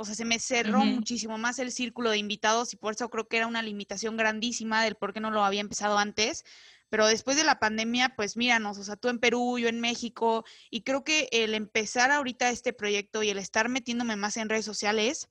o 0.00 0.04
sea, 0.06 0.14
se 0.14 0.24
me 0.24 0.38
cerró 0.38 0.78
muchísimo 0.78 1.36
más 1.36 1.58
el 1.58 1.70
círculo 1.70 2.08
de 2.08 2.16
invitados 2.16 2.72
y 2.72 2.76
por 2.76 2.94
eso 2.94 3.10
creo 3.10 3.28
que 3.28 3.36
era 3.36 3.46
una 3.46 3.60
limitación 3.60 4.16
grandísima 4.16 4.82
del 4.82 4.94
por 4.94 5.12
qué 5.12 5.20
no 5.20 5.30
lo 5.30 5.44
había 5.44 5.60
empezado 5.60 5.98
antes. 5.98 6.42
Pero 6.88 7.06
después 7.06 7.36
de 7.36 7.44
la 7.44 7.58
pandemia, 7.58 8.14
pues 8.16 8.34
míranos, 8.34 8.78
o 8.78 8.82
sea, 8.82 8.96
tú 8.96 9.08
en 9.08 9.18
Perú, 9.18 9.58
yo 9.58 9.68
en 9.68 9.78
México, 9.78 10.46
y 10.70 10.84
creo 10.84 11.04
que 11.04 11.28
el 11.32 11.52
empezar 11.52 12.10
ahorita 12.10 12.48
este 12.48 12.72
proyecto 12.72 13.22
y 13.22 13.28
el 13.28 13.36
estar 13.36 13.68
metiéndome 13.68 14.16
más 14.16 14.38
en 14.38 14.48
redes 14.48 14.64
sociales, 14.64 15.28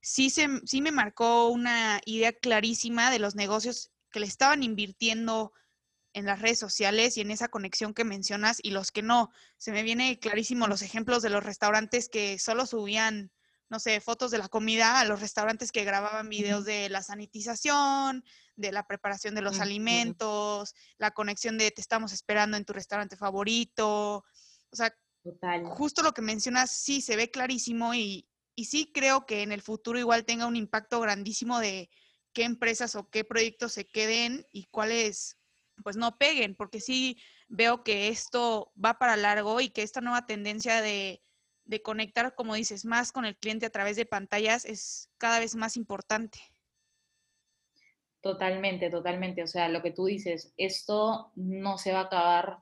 sí, 0.00 0.28
se, 0.28 0.48
sí 0.66 0.82
me 0.82 0.90
marcó 0.90 1.46
una 1.48 2.00
idea 2.04 2.32
clarísima 2.32 3.12
de 3.12 3.20
los 3.20 3.36
negocios 3.36 3.92
que 4.10 4.18
le 4.18 4.26
estaban 4.26 4.64
invirtiendo 4.64 5.52
en 6.12 6.26
las 6.26 6.40
redes 6.40 6.58
sociales 6.58 7.16
y 7.16 7.20
en 7.20 7.30
esa 7.30 7.48
conexión 7.48 7.94
que 7.94 8.04
mencionas 8.04 8.58
y 8.62 8.70
los 8.70 8.90
que 8.90 9.02
no. 9.02 9.30
Se 9.58 9.72
me 9.72 9.82
viene 9.82 10.18
clarísimo 10.18 10.66
los 10.66 10.82
ejemplos 10.82 11.22
de 11.22 11.30
los 11.30 11.44
restaurantes 11.44 12.08
que 12.08 12.38
solo 12.38 12.66
subían, 12.66 13.32
no 13.68 13.78
sé, 13.78 14.00
fotos 14.00 14.30
de 14.30 14.38
la 14.38 14.48
comida 14.48 14.98
a 14.98 15.04
los 15.04 15.20
restaurantes 15.20 15.70
que 15.70 15.84
grababan 15.84 16.28
videos 16.28 16.64
de 16.64 16.88
la 16.88 17.02
sanitización, 17.02 18.24
de 18.56 18.72
la 18.72 18.86
preparación 18.86 19.34
de 19.34 19.42
los 19.42 19.60
alimentos, 19.60 20.74
la 20.98 21.12
conexión 21.12 21.58
de 21.58 21.70
te 21.70 21.80
estamos 21.80 22.12
esperando 22.12 22.56
en 22.56 22.64
tu 22.64 22.72
restaurante 22.72 23.16
favorito. 23.16 24.24
O 24.70 24.76
sea, 24.76 24.92
justo 25.64 26.02
lo 26.02 26.12
que 26.12 26.22
mencionas 26.22 26.72
sí 26.72 27.00
se 27.00 27.16
ve 27.16 27.30
clarísimo 27.30 27.94
y, 27.94 28.28
y 28.56 28.64
sí 28.64 28.90
creo 28.92 29.26
que 29.26 29.42
en 29.42 29.52
el 29.52 29.62
futuro 29.62 29.98
igual 29.98 30.24
tenga 30.24 30.46
un 30.46 30.56
impacto 30.56 31.00
grandísimo 31.00 31.60
de 31.60 31.88
qué 32.32 32.44
empresas 32.44 32.94
o 32.96 33.08
qué 33.08 33.24
proyectos 33.24 33.72
se 33.72 33.86
queden 33.86 34.46
y 34.52 34.66
cuáles 34.66 35.39
pues 35.82 35.96
no 35.96 36.16
peguen, 36.16 36.54
porque 36.54 36.80
sí 36.80 37.18
veo 37.48 37.82
que 37.82 38.08
esto 38.08 38.72
va 38.82 38.94
para 38.94 39.16
largo 39.16 39.60
y 39.60 39.70
que 39.70 39.82
esta 39.82 40.00
nueva 40.00 40.26
tendencia 40.26 40.80
de, 40.80 41.22
conectar, 41.84 42.34
como 42.34 42.54
dices, 42.54 42.84
más 42.84 43.12
con 43.12 43.24
el 43.24 43.36
cliente 43.36 43.66
a 43.66 43.70
través 43.70 43.96
de 43.96 44.04
pantallas 44.04 44.64
es 44.64 45.08
cada 45.18 45.38
vez 45.38 45.54
más 45.54 45.76
importante. 45.76 46.40
Totalmente, 48.20 48.90
totalmente. 48.90 49.42
O 49.44 49.46
sea, 49.46 49.68
lo 49.68 49.80
que 49.80 49.92
tú 49.92 50.06
dices, 50.06 50.52
esto 50.56 51.30
no 51.36 51.78
se 51.78 51.92
va 51.92 52.00
a 52.00 52.04
acabar, 52.04 52.58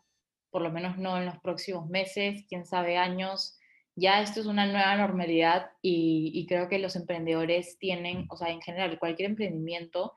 por 0.51 0.61
lo 0.61 0.71
menos 0.71 0.99
no 0.99 1.17
en 1.17 1.25
los 1.25 1.39
próximos 1.39 1.89
meses, 1.89 2.45
quién 2.49 2.67
sabe 2.67 2.99
años. 2.99 3.59
Ya 3.97 4.21
esto 4.21 4.41
es 4.41 4.47
una 4.47 4.67
nueva 4.67 4.95
normalidad 4.97 5.71
y, 5.81 6.31
y 6.35 6.47
creo 6.47 6.69
que 6.69 6.79
los 6.79 6.95
emprendedores 6.95 7.79
tienen, 7.79 8.27
o 8.29 8.37
sea, 8.37 8.51
en 8.51 8.61
general, 8.61 8.99
cualquier 8.99 9.31
emprendimiento 9.31 10.13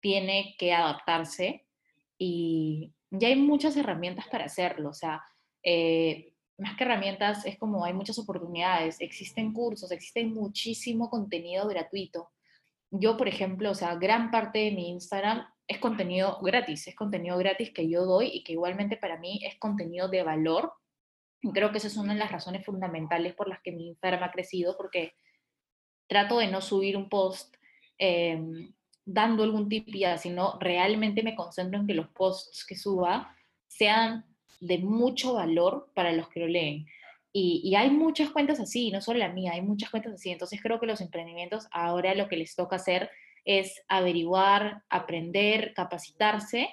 tiene 0.00 0.54
que 0.56 0.72
adaptarse 0.72 1.65
y 2.18 2.94
ya 3.10 3.28
hay 3.28 3.36
muchas 3.36 3.76
herramientas 3.76 4.26
para 4.28 4.46
hacerlo, 4.46 4.90
o 4.90 4.94
sea, 4.94 5.22
eh, 5.62 6.32
más 6.58 6.76
que 6.76 6.84
herramientas 6.84 7.44
es 7.44 7.58
como 7.58 7.84
hay 7.84 7.92
muchas 7.92 8.18
oportunidades, 8.18 9.00
existen 9.00 9.52
cursos, 9.52 9.90
existe 9.90 10.24
muchísimo 10.24 11.10
contenido 11.10 11.68
gratuito. 11.68 12.30
Yo, 12.90 13.16
por 13.16 13.28
ejemplo, 13.28 13.70
o 13.70 13.74
sea, 13.74 13.94
gran 13.96 14.30
parte 14.30 14.60
de 14.60 14.70
mi 14.70 14.90
Instagram 14.90 15.46
es 15.68 15.78
contenido 15.78 16.38
gratis, 16.40 16.86
es 16.86 16.94
contenido 16.94 17.36
gratis 17.36 17.72
que 17.72 17.88
yo 17.88 18.06
doy 18.06 18.30
y 18.32 18.44
que 18.44 18.52
igualmente 18.52 18.96
para 18.96 19.18
mí 19.18 19.40
es 19.44 19.58
contenido 19.58 20.08
de 20.08 20.22
valor. 20.22 20.72
Y 21.42 21.52
creo 21.52 21.72
que 21.72 21.78
esa 21.78 21.88
es 21.88 21.96
una 21.96 22.14
de 22.14 22.20
las 22.20 22.32
razones 22.32 22.64
fundamentales 22.64 23.34
por 23.34 23.48
las 23.48 23.60
que 23.60 23.72
mi 23.72 23.88
Instagram 23.88 24.22
ha 24.22 24.30
crecido, 24.30 24.76
porque 24.76 25.14
trato 26.08 26.38
de 26.38 26.46
no 26.46 26.60
subir 26.60 26.96
un 26.96 27.08
post 27.08 27.54
em, 27.98 28.72
dando 29.06 29.44
algún 29.44 29.68
tip 29.68 29.88
ya, 29.88 30.18
sino 30.18 30.58
realmente 30.60 31.22
me 31.22 31.36
concentro 31.36 31.80
en 31.80 31.86
que 31.86 31.94
los 31.94 32.08
posts 32.08 32.66
que 32.66 32.76
suba 32.76 33.34
sean 33.68 34.26
de 34.60 34.78
mucho 34.78 35.34
valor 35.34 35.90
para 35.94 36.12
los 36.12 36.28
que 36.28 36.40
lo 36.40 36.48
leen. 36.48 36.86
Y, 37.32 37.74
hay 37.74 37.90
muchas 37.90 38.30
cuentas 38.30 38.60
así, 38.60 38.90
no 38.90 39.02
solo 39.02 39.18
la 39.18 39.28
mía, 39.28 39.52
hay 39.52 39.60
muchas 39.60 39.90
cuentas 39.90 40.14
así. 40.14 40.30
Entonces 40.30 40.60
creo 40.62 40.80
que 40.80 40.86
los 40.86 41.02
emprendimientos 41.02 41.66
ahora 41.70 42.14
lo 42.14 42.28
que 42.28 42.38
les 42.38 42.56
toca 42.56 42.76
hacer 42.76 43.10
es 43.44 43.82
averiguar, 43.88 44.82
aprender, 44.88 45.74
capacitarse 45.74 46.68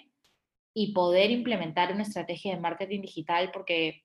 y 0.73 0.93
poder 0.93 1.31
implementar 1.31 1.91
una 1.91 2.03
estrategia 2.03 2.55
de 2.55 2.61
marketing 2.61 3.01
digital 3.01 3.51
porque 3.51 4.03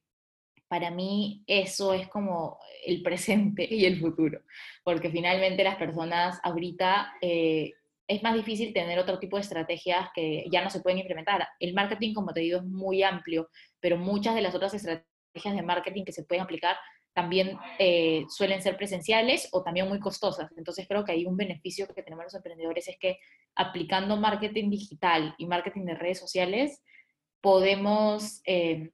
para 0.66 0.90
mí 0.90 1.44
eso 1.46 1.94
es 1.94 2.08
como 2.08 2.58
el 2.84 3.02
presente 3.02 3.66
y 3.70 3.84
el 3.84 4.00
futuro, 4.00 4.42
porque 4.84 5.10
finalmente 5.10 5.64
las 5.64 5.76
personas 5.76 6.40
ahorita 6.42 7.14
eh, 7.22 7.72
es 8.08 8.22
más 8.22 8.34
difícil 8.34 8.72
tener 8.72 8.98
otro 8.98 9.18
tipo 9.18 9.36
de 9.36 9.42
estrategias 9.42 10.08
que 10.14 10.46
ya 10.50 10.64
no 10.64 10.70
se 10.70 10.80
pueden 10.80 10.98
implementar. 10.98 11.46
El 11.60 11.74
marketing, 11.74 12.14
como 12.14 12.32
te 12.32 12.40
digo, 12.40 12.58
es 12.58 12.64
muy 12.64 13.02
amplio, 13.02 13.50
pero 13.80 13.98
muchas 13.98 14.34
de 14.34 14.40
las 14.40 14.54
otras 14.54 14.72
estrategias 14.72 15.54
de 15.54 15.62
marketing 15.62 16.04
que 16.04 16.12
se 16.12 16.24
pueden 16.24 16.42
aplicar 16.42 16.76
también 17.12 17.58
eh, 17.78 18.24
suelen 18.30 18.62
ser 18.62 18.76
presenciales 18.76 19.48
o 19.52 19.62
también 19.62 19.88
muy 19.88 20.00
costosas. 20.00 20.50
Entonces 20.56 20.86
creo 20.88 21.04
que 21.04 21.12
hay 21.12 21.26
un 21.26 21.36
beneficio 21.36 21.86
que 21.86 22.02
tenemos 22.02 22.24
los 22.24 22.34
emprendedores 22.34 22.88
es 22.88 22.96
que 22.98 23.18
aplicando 23.54 24.16
marketing 24.16 24.70
digital 24.70 25.34
y 25.36 25.46
marketing 25.46 25.84
de 25.84 25.94
redes 25.94 26.18
sociales 26.18 26.82
podemos 27.42 28.40
eh, 28.46 28.90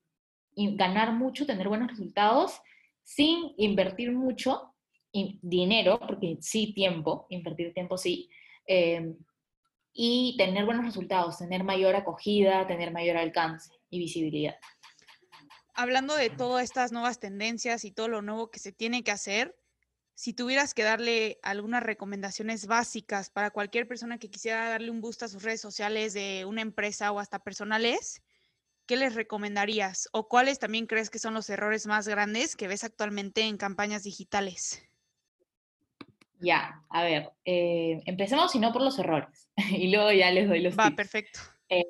ganar 0.57 1.13
mucho, 1.13 1.47
tener 1.47 1.69
buenos 1.69 1.89
resultados 1.89 2.61
sin 3.05 3.53
invertir 3.59 4.11
mucho 4.11 4.75
dinero, 5.13 6.01
porque 6.01 6.39
sí 6.41 6.73
tiempo, 6.73 7.27
invertir 7.29 7.73
tiempo 7.73 7.97
sí, 7.97 8.29
Em, 8.67 9.17
y 9.93 10.35
tener 10.37 10.65
buenos 10.65 10.85
resultados, 10.85 11.39
tener 11.39 11.63
mayor 11.63 11.95
acogida, 11.95 12.67
tener 12.67 12.93
mayor 12.93 13.17
alcance 13.17 13.71
y 13.91 13.99
visibilidad. 13.99 14.57
Hablando 15.75 16.17
de 16.17 16.31
todas 16.31 16.65
estas 16.65 16.93
nuevas 16.93 17.21
tendencias 17.21 17.85
y 17.85 17.93
todo 17.93 18.09
lo 18.09 18.23
nuevo 18.23 18.51
que 18.51 18.59
se 18.59 18.73
tiene 18.73 19.05
que 19.05 19.13
hacer, 19.13 19.57
si 20.15 20.33
tuvieras 20.33 20.75
que 20.75 20.85
darle 20.85 21.39
algunas 21.43 21.83
recomendaciones 21.83 22.67
básicas 22.67 23.31
para 23.31 23.51
cualquier 23.51 23.89
persona 23.89 24.19
que 24.19 24.31
quisiera 24.31 24.69
darle 24.69 24.91
un 24.91 25.01
boost 25.01 25.25
a 25.25 25.29
sus 25.29 25.43
redes 25.43 25.61
sociales 25.61 26.13
de 26.13 26.45
una 26.45 26.63
empresa 26.63 27.11
o 27.11 27.19
hasta 27.19 27.41
personales, 27.41 28.23
¿qué 28.87 28.97
les 28.97 29.15
recomendarías? 29.15 30.09
¿O 30.13 30.29
cuáles 30.29 30.59
también 30.61 30.87
crees 30.87 31.11
que 31.11 31.19
son 31.19 31.35
los 31.35 31.51
errores 31.51 31.87
más 31.87 32.07
grandes 32.07 32.55
que 32.55 32.69
ves 32.69 32.85
actualmente 32.85 33.43
en 33.43 33.57
campañas 33.57 34.05
digitales? 34.05 34.83
Ya, 36.45 36.83
a 36.91 37.03
ver, 37.03 37.33
eh, 37.45 38.03
empecemos 38.05 38.53
si 38.53 38.59
no 38.59 38.73
por 38.73 38.83
los 38.83 38.99
errores 38.99 39.49
y 39.71 39.91
luego 39.91 40.13
ya 40.13 40.31
les 40.31 40.49
doy 40.49 40.61
los 40.61 40.79
Va, 40.79 40.91
perfecto. 40.91 41.41
Eh, 41.69 41.85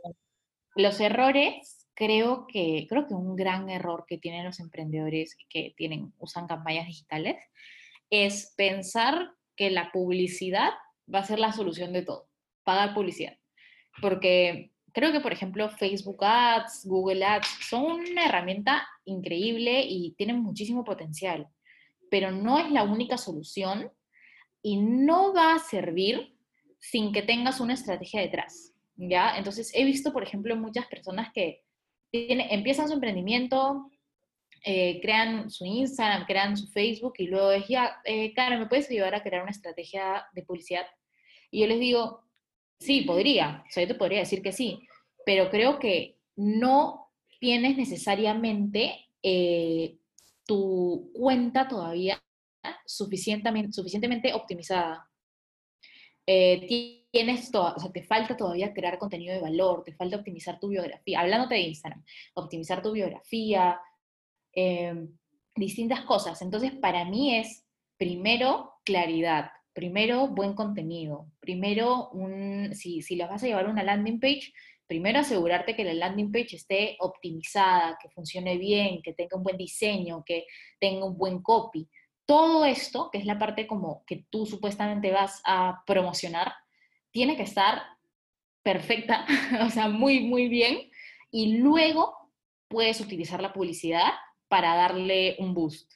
los 0.77 1.01
errores, 1.01 1.89
creo 1.95 2.47
que, 2.47 2.87
creo 2.89 3.07
que 3.07 3.15
un 3.15 3.37
gran 3.37 3.69
error 3.69 4.05
que 4.07 4.19
tienen 4.19 4.45
los 4.45 4.61
emprendedores 4.61 5.37
que 5.49 5.75
tienen, 5.77 6.13
usan 6.19 6.47
campañas 6.47 6.87
digitales 6.87 7.37
es 8.11 8.55
pensar 8.57 9.31
que 9.57 9.71
la 9.71 9.91
publicidad 9.93 10.71
va 11.13 11.21
a 11.21 11.25
ser 11.25 11.39
la 11.39 11.53
solución 11.53 11.93
de 11.93 12.03
todo, 12.03 12.29
pagar 12.65 12.95
publicidad. 12.95 13.37
Porque 14.01 14.73
creo 14.93 15.13
que, 15.13 15.21
por 15.21 15.33
ejemplo, 15.33 15.69
Facebook 15.71 16.25
Ads, 16.25 16.87
Google 16.87 17.25
Ads 17.25 17.49
son 17.69 17.85
una 17.85 18.27
herramienta 18.27 18.87
increíble 19.05 19.85
y 19.87 20.13
tienen 20.17 20.41
muchísimo 20.41 20.85
potencial, 20.85 21.49
pero 22.11 22.31
no 22.31 22.59
es 22.59 22.71
la 22.71 22.85
única 22.85 23.19
solución 23.19 23.91
y 24.65 24.79
no 24.79 25.35
va 25.35 25.55
a 25.55 25.59
servir 25.59 26.35
sin 26.81 27.13
que 27.13 27.21
tengas 27.21 27.61
una 27.61 27.75
estrategia 27.75 28.23
detrás, 28.23 28.73
¿ya? 28.97 29.37
Entonces, 29.37 29.71
he 29.75 29.85
visto, 29.85 30.11
por 30.11 30.23
ejemplo, 30.23 30.57
muchas 30.57 30.87
personas 30.87 31.31
que 31.35 31.63
empiezan 32.13 32.89
su 32.89 32.95
emprendimiento, 32.95 33.91
eh, 34.65 35.01
crean 35.03 35.51
su 35.51 35.67
Instagram, 35.67 36.25
crean 36.25 36.57
su 36.57 36.67
Facebook 36.69 37.13
y 37.19 37.27
luego 37.27 37.53
es, 37.53 37.69
ya, 37.69 38.01
eh, 38.07 38.33
¿me 38.37 38.67
puedes 38.67 38.91
ayudar 38.91 39.15
a 39.15 39.23
crear 39.23 39.43
una 39.43 39.51
estrategia 39.51 40.25
de 40.33 40.43
publicidad? 40.43 40.87
Y 41.51 41.61
yo 41.61 41.67
les 41.67 41.79
digo, 41.79 42.23
sí, 42.81 43.03
podría, 43.03 43.65
o 43.69 43.71
sea, 43.71 43.83
yo 43.83 43.89
te 43.89 43.95
podría 43.97 44.21
decir 44.21 44.41
que 44.41 44.53
sí, 44.53 44.81
pero 45.27 45.51
creo 45.51 45.79
que 45.79 46.17
no 46.37 47.11
tienes 47.39 47.77
necesariamente 47.77 49.11
eh, 49.23 49.99
tu 50.47 51.11
cuenta 51.13 51.69
todavía 51.69 52.25
suficientemente, 52.87 53.73
suficientemente 53.73 54.33
optimizada. 54.33 55.09
Eh, 56.27 57.05
tienes 57.11 57.51
todo, 57.51 57.75
o 57.77 57.79
sea, 57.79 57.93
te 57.93 58.03
falta 58.03 58.37
todavía 58.37 58.73
crear 58.73 58.99
contenido 58.99 59.35
de 59.35 59.41
valor, 59.41 59.85
te 59.85 59.93
falta 59.93 60.17
optimizar 60.17 60.59
tu 60.59 60.69
biografía, 60.69 61.21
hablándote 61.21 61.55
de 61.55 61.61
Instagram, 61.61 62.05
optimizar 62.35 62.83
tu 62.83 62.93
biografía, 62.93 63.79
em, 64.53 65.17
distintas 65.55 66.01
cosas. 66.05 66.41
Entonces, 66.43 66.73
para 66.73 67.05
mí 67.05 67.37
es 67.37 67.65
primero 67.97 68.73
claridad, 68.85 69.51
primero 69.73 70.29
buen 70.29 70.55
contenido, 70.55 71.31
primero, 71.41 72.11
un, 72.11 72.75
si, 72.75 73.03
si 73.03 73.17
las 73.17 73.29
vas 73.29 73.43
a 73.43 73.47
llevar 73.47 73.67
a 73.67 73.71
una 73.71 73.83
landing 73.83 74.19
page, 74.19 74.53
primero 74.87 75.21
asegurarte 75.21 75.77
que 75.77 75.85
la 75.85 75.95
landing 75.95 76.33
page 76.33 76.57
esté 76.57 76.97
optimizada, 77.01 77.99
que 78.01 78.09
funcione 78.11 78.59
bien, 78.59 79.03
que 79.03 79.13
tenga 79.13 79.37
un 79.37 79.43
buen 79.43 79.57
diseño, 79.57 80.25
que 80.25 80.47
tenga 80.81 81.05
un 81.07 81.17
buen 81.17 81.43
copy 81.43 81.89
todo 82.27 82.65
esto, 82.65 83.11
que 83.11 83.19
es 83.19 83.27
la 83.27 83.39
parte 83.39 83.67
como 83.67 84.05
que 84.07 84.27
tú 84.31 84.47
supuestamente 84.47 85.11
vas 85.11 85.43
a 85.45 85.83
promocionar, 85.87 86.55
tiene 87.11 87.37
que 87.37 87.43
estar 87.43 87.83
perfecta, 88.63 89.27
o 89.67 89.71
sea, 89.71 89.89
muy, 89.89 90.21
muy 90.21 90.49
bien, 90.49 90.91
y 91.31 91.59
luego 91.59 92.31
puedes 92.69 93.01
utilizar 93.01 93.43
la 93.43 93.53
publicidad 93.53 94.13
para 94.49 94.75
darle 94.77 95.37
un 95.39 95.55
boost. 95.55 95.93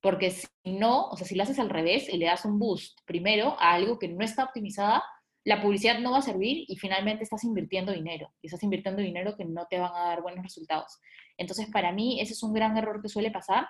Porque 0.00 0.30
si 0.30 0.48
no, 0.64 1.08
o 1.08 1.16
sea, 1.16 1.26
si 1.26 1.36
lo 1.36 1.44
haces 1.44 1.58
al 1.58 1.70
revés 1.70 2.08
y 2.08 2.16
le 2.16 2.26
das 2.26 2.44
un 2.44 2.58
boost 2.58 3.00
primero 3.04 3.56
a 3.60 3.74
algo 3.74 3.98
que 3.98 4.08
no 4.08 4.24
está 4.24 4.44
optimizada, 4.44 5.04
la 5.44 5.60
publicidad 5.60 5.98
no 5.98 6.12
va 6.12 6.18
a 6.18 6.22
servir 6.22 6.64
y 6.68 6.76
finalmente 6.76 7.24
estás 7.24 7.44
invirtiendo 7.44 7.92
dinero. 7.92 8.32
Y 8.40 8.46
estás 8.46 8.62
invirtiendo 8.62 9.02
dinero 9.02 9.36
que 9.36 9.44
no 9.44 9.66
te 9.68 9.78
van 9.78 9.94
a 9.94 10.08
dar 10.08 10.22
buenos 10.22 10.42
resultados. 10.42 11.00
Entonces, 11.36 11.68
para 11.72 11.92
mí, 11.92 12.20
ese 12.20 12.32
es 12.32 12.42
un 12.42 12.52
gran 12.52 12.76
error 12.76 13.00
que 13.00 13.08
suele 13.08 13.30
pasar 13.30 13.68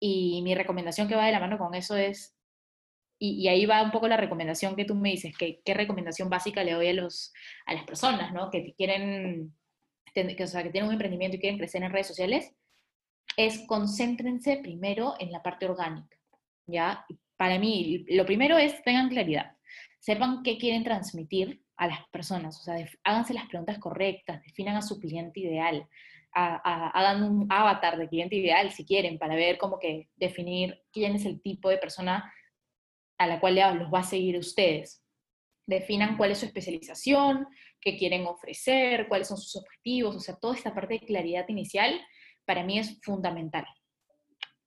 y 0.00 0.42
mi 0.42 0.54
recomendación 0.54 1.08
que 1.08 1.16
va 1.16 1.26
de 1.26 1.32
la 1.32 1.40
mano 1.40 1.58
con 1.58 1.74
eso 1.74 1.96
es, 1.96 2.34
y, 3.18 3.48
ahí 3.48 3.64
va 3.66 3.82
un 3.82 3.90
poco 3.90 4.08
la 4.08 4.16
recomendación 4.16 4.76
que 4.76 4.84
tú 4.84 4.94
me 4.94 5.10
dices, 5.10 5.36
que, 5.36 5.60
qué 5.64 5.74
recomendación 5.74 6.28
básica 6.28 6.64
le 6.64 6.72
doy 6.72 6.88
a, 6.88 6.92
los, 6.92 7.32
a 7.66 7.74
las 7.74 7.84
personas, 7.84 8.32
¿no? 8.32 8.50
Que 8.50 8.74
quieren, 8.76 9.54
que, 10.12 10.36
o 10.42 10.46
sea, 10.46 10.62
que 10.62 10.70
tienen 10.70 10.88
un 10.88 10.94
emprendimiento 10.94 11.36
y 11.36 11.40
quieren 11.40 11.58
crecer 11.58 11.82
en 11.82 11.92
redes 11.92 12.08
sociales, 12.08 12.52
es 13.36 13.64
concéntrense 13.66 14.58
primero 14.58 15.14
en 15.18 15.32
la 15.32 15.42
parte 15.42 15.66
orgánica, 15.66 16.16
¿ya? 16.66 17.04
Para 17.36 17.58
mí, 17.58 18.04
lo 18.08 18.26
primero 18.26 18.58
es 18.58 18.82
tengan 18.82 19.08
claridad, 19.08 19.56
sepan 20.00 20.42
qué 20.42 20.58
quieren 20.58 20.84
transmitir 20.84 21.62
a 21.76 21.88
las 21.88 22.06
personas, 22.08 22.60
o 22.60 22.62
sea, 22.62 22.76
háganse 23.02 23.34
las 23.34 23.48
preguntas 23.48 23.78
correctas, 23.78 24.42
definan 24.44 24.76
a 24.76 24.82
su 24.82 25.00
cliente 25.00 25.40
ideal, 25.40 25.88
hagan 26.34 27.22
un 27.22 27.46
avatar 27.48 27.96
de 27.96 28.08
cliente 28.08 28.36
ideal 28.36 28.70
si 28.70 28.84
quieren, 28.84 29.18
para 29.18 29.36
ver 29.36 29.56
cómo 29.56 29.78
que 29.78 30.08
definir 30.16 30.82
quién 30.92 31.14
es 31.14 31.24
el 31.24 31.40
tipo 31.40 31.68
de 31.68 31.78
persona 31.78 32.32
a 33.18 33.26
la 33.26 33.40
cual 33.40 33.54
los 33.78 33.92
va 33.92 34.00
a 34.00 34.04
seguir 34.04 34.36
ustedes. 34.36 35.02
Definan 35.66 36.16
cuál 36.16 36.32
es 36.32 36.38
su 36.38 36.46
especialización, 36.46 37.46
qué 37.80 37.96
quieren 37.96 38.26
ofrecer, 38.26 39.08
cuáles 39.08 39.28
son 39.28 39.38
sus 39.38 39.56
objetivos, 39.56 40.16
o 40.16 40.20
sea, 40.20 40.36
toda 40.36 40.56
esta 40.56 40.74
parte 40.74 40.94
de 40.94 41.06
claridad 41.06 41.48
inicial 41.48 42.00
para 42.44 42.64
mí 42.64 42.78
es 42.78 43.00
fundamental. 43.02 43.64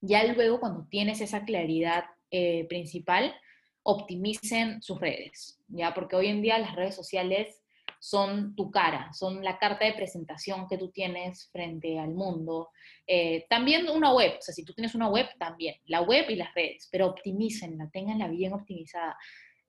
Ya 0.01 0.23
luego, 0.23 0.59
cuando 0.59 0.87
tienes 0.89 1.21
esa 1.21 1.43
claridad 1.43 2.05
eh, 2.31 2.65
principal, 2.69 3.35
optimicen 3.83 4.81
sus 4.81 4.99
redes, 4.99 5.59
¿ya? 5.67 5.93
Porque 5.93 6.15
hoy 6.15 6.27
en 6.27 6.41
día 6.41 6.57
las 6.59 6.75
redes 6.75 6.95
sociales 6.95 7.63
son 7.99 8.55
tu 8.55 8.71
cara, 8.71 9.11
son 9.13 9.43
la 9.43 9.57
carta 9.57 9.85
de 9.85 9.93
presentación 9.93 10.67
que 10.67 10.77
tú 10.77 10.89
tienes 10.89 11.49
frente 11.51 11.99
al 11.99 12.13
mundo. 12.13 12.69
Eh, 13.05 13.45
también 13.49 13.89
una 13.89 14.13
web, 14.13 14.35
o 14.37 14.41
sea, 14.41 14.53
si 14.53 14.63
tú 14.63 14.73
tienes 14.73 14.95
una 14.95 15.09
web, 15.09 15.27
también, 15.39 15.75
la 15.85 16.01
web 16.01 16.29
y 16.29 16.35
las 16.35 16.53
redes, 16.53 16.87
pero 16.91 17.07
optimícenla, 17.07 17.89
tenganla 17.91 18.27
bien 18.27 18.53
optimizada. 18.53 19.17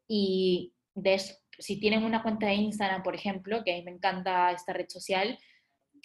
Y 0.07 0.73
de, 0.95 1.21
si 1.59 1.81
tienen 1.81 2.05
una 2.05 2.23
cuenta 2.23 2.47
de 2.47 2.55
Instagram, 2.55 3.03
por 3.03 3.15
ejemplo, 3.15 3.63
que 3.65 3.73
a 3.73 3.77
mí 3.77 3.83
me 3.83 3.93
encanta 3.93 4.51
esta 4.53 4.73
red 4.73 4.89
social, 4.89 5.39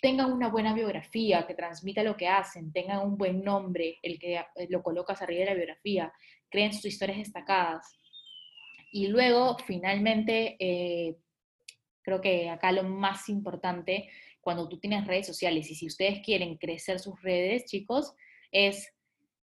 tengan 0.02 0.34
una 0.34 0.50
buena 0.50 0.74
biografía 0.74 1.48
que 1.48 1.56
transmita 1.56 2.04
lo 2.04 2.18
que 2.18 2.28
hacen, 2.28 2.74
tengan 2.74 3.00
un 3.06 3.18
buen 3.18 3.42
nombre, 3.42 4.00
el 4.02 4.20
que 4.20 4.36
eh, 4.36 4.68
lo 4.70 4.84
colocas 4.84 5.22
arriba 5.22 5.42
de 5.42 5.46
la 5.46 5.54
biografía, 5.56 6.14
creen 6.50 6.74
sus 6.74 6.86
historias 6.86 7.20
destacadas. 7.20 7.98
Y 8.92 9.08
luego, 9.08 9.58
finalmente, 9.66 10.58
eh, 10.60 11.16
Creo 12.04 12.22
que 12.22 12.50
acá 12.50 12.72
lo 12.72 12.84
más 12.84 13.30
importante 13.30 14.10
cuando 14.42 14.68
tú 14.68 14.78
tienes 14.78 15.08
redes 15.08 15.26
sociales 15.26 15.72
y 15.72 15.76
si 15.76 15.88
ustedes 15.88 16.22
quieren 16.24 16.58
crecer 16.58 17.00
sus 17.00 17.22
redes, 17.22 17.66
chicos, 17.66 18.14
es 18.52 18.94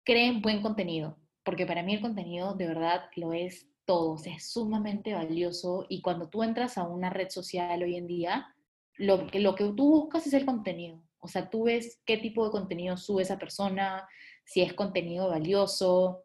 creen 0.04 0.42
buen 0.42 0.62
contenido, 0.62 1.18
porque 1.44 1.66
para 1.66 1.82
mí 1.82 1.94
el 1.94 2.00
contenido 2.00 2.54
de 2.54 2.66
verdad 2.66 3.04
lo 3.16 3.32
es 3.32 3.68
todo, 3.84 4.16
es 4.24 4.52
sumamente 4.52 5.14
valioso 5.14 5.86
y 5.88 6.02
cuando 6.02 6.28
tú 6.28 6.42
entras 6.42 6.78
a 6.78 6.84
una 6.84 7.10
red 7.10 7.30
social 7.30 7.82
hoy 7.82 7.96
en 7.96 8.06
día, 8.06 8.54
lo 8.96 9.26
que, 9.26 9.40
lo 9.40 9.54
que 9.54 9.64
tú 9.64 9.88
buscas 9.88 10.26
es 10.26 10.34
el 10.34 10.44
contenido. 10.44 11.02
O 11.18 11.28
sea, 11.28 11.48
tú 11.48 11.64
ves 11.64 12.00
qué 12.04 12.16
tipo 12.18 12.44
de 12.44 12.50
contenido 12.50 12.96
sube 12.96 13.22
esa 13.22 13.38
persona, 13.38 14.06
si 14.44 14.60
es 14.60 14.74
contenido 14.74 15.28
valioso, 15.28 16.24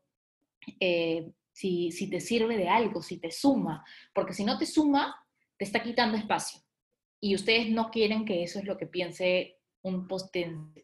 eh, 0.80 1.32
si, 1.52 1.92
si 1.92 2.10
te 2.10 2.20
sirve 2.20 2.58
de 2.58 2.68
algo, 2.68 3.02
si 3.02 3.20
te 3.20 3.32
suma, 3.32 3.86
porque 4.13 4.34
si 4.34 4.44
no 4.44 4.58
te 4.58 4.66
suma, 4.66 5.16
te 5.58 5.65
está 5.65 5.82
quitando 5.82 6.17
espacio. 6.17 6.62
Y 7.20 7.36
ustedes 7.36 7.70
no 7.70 7.89
quieren 7.89 8.26
que 8.26 8.43
eso 8.43 8.60
es 8.60 8.65
lo 8.65 8.78
que 8.78 8.88
piense 8.88 9.58
un, 9.82 10.08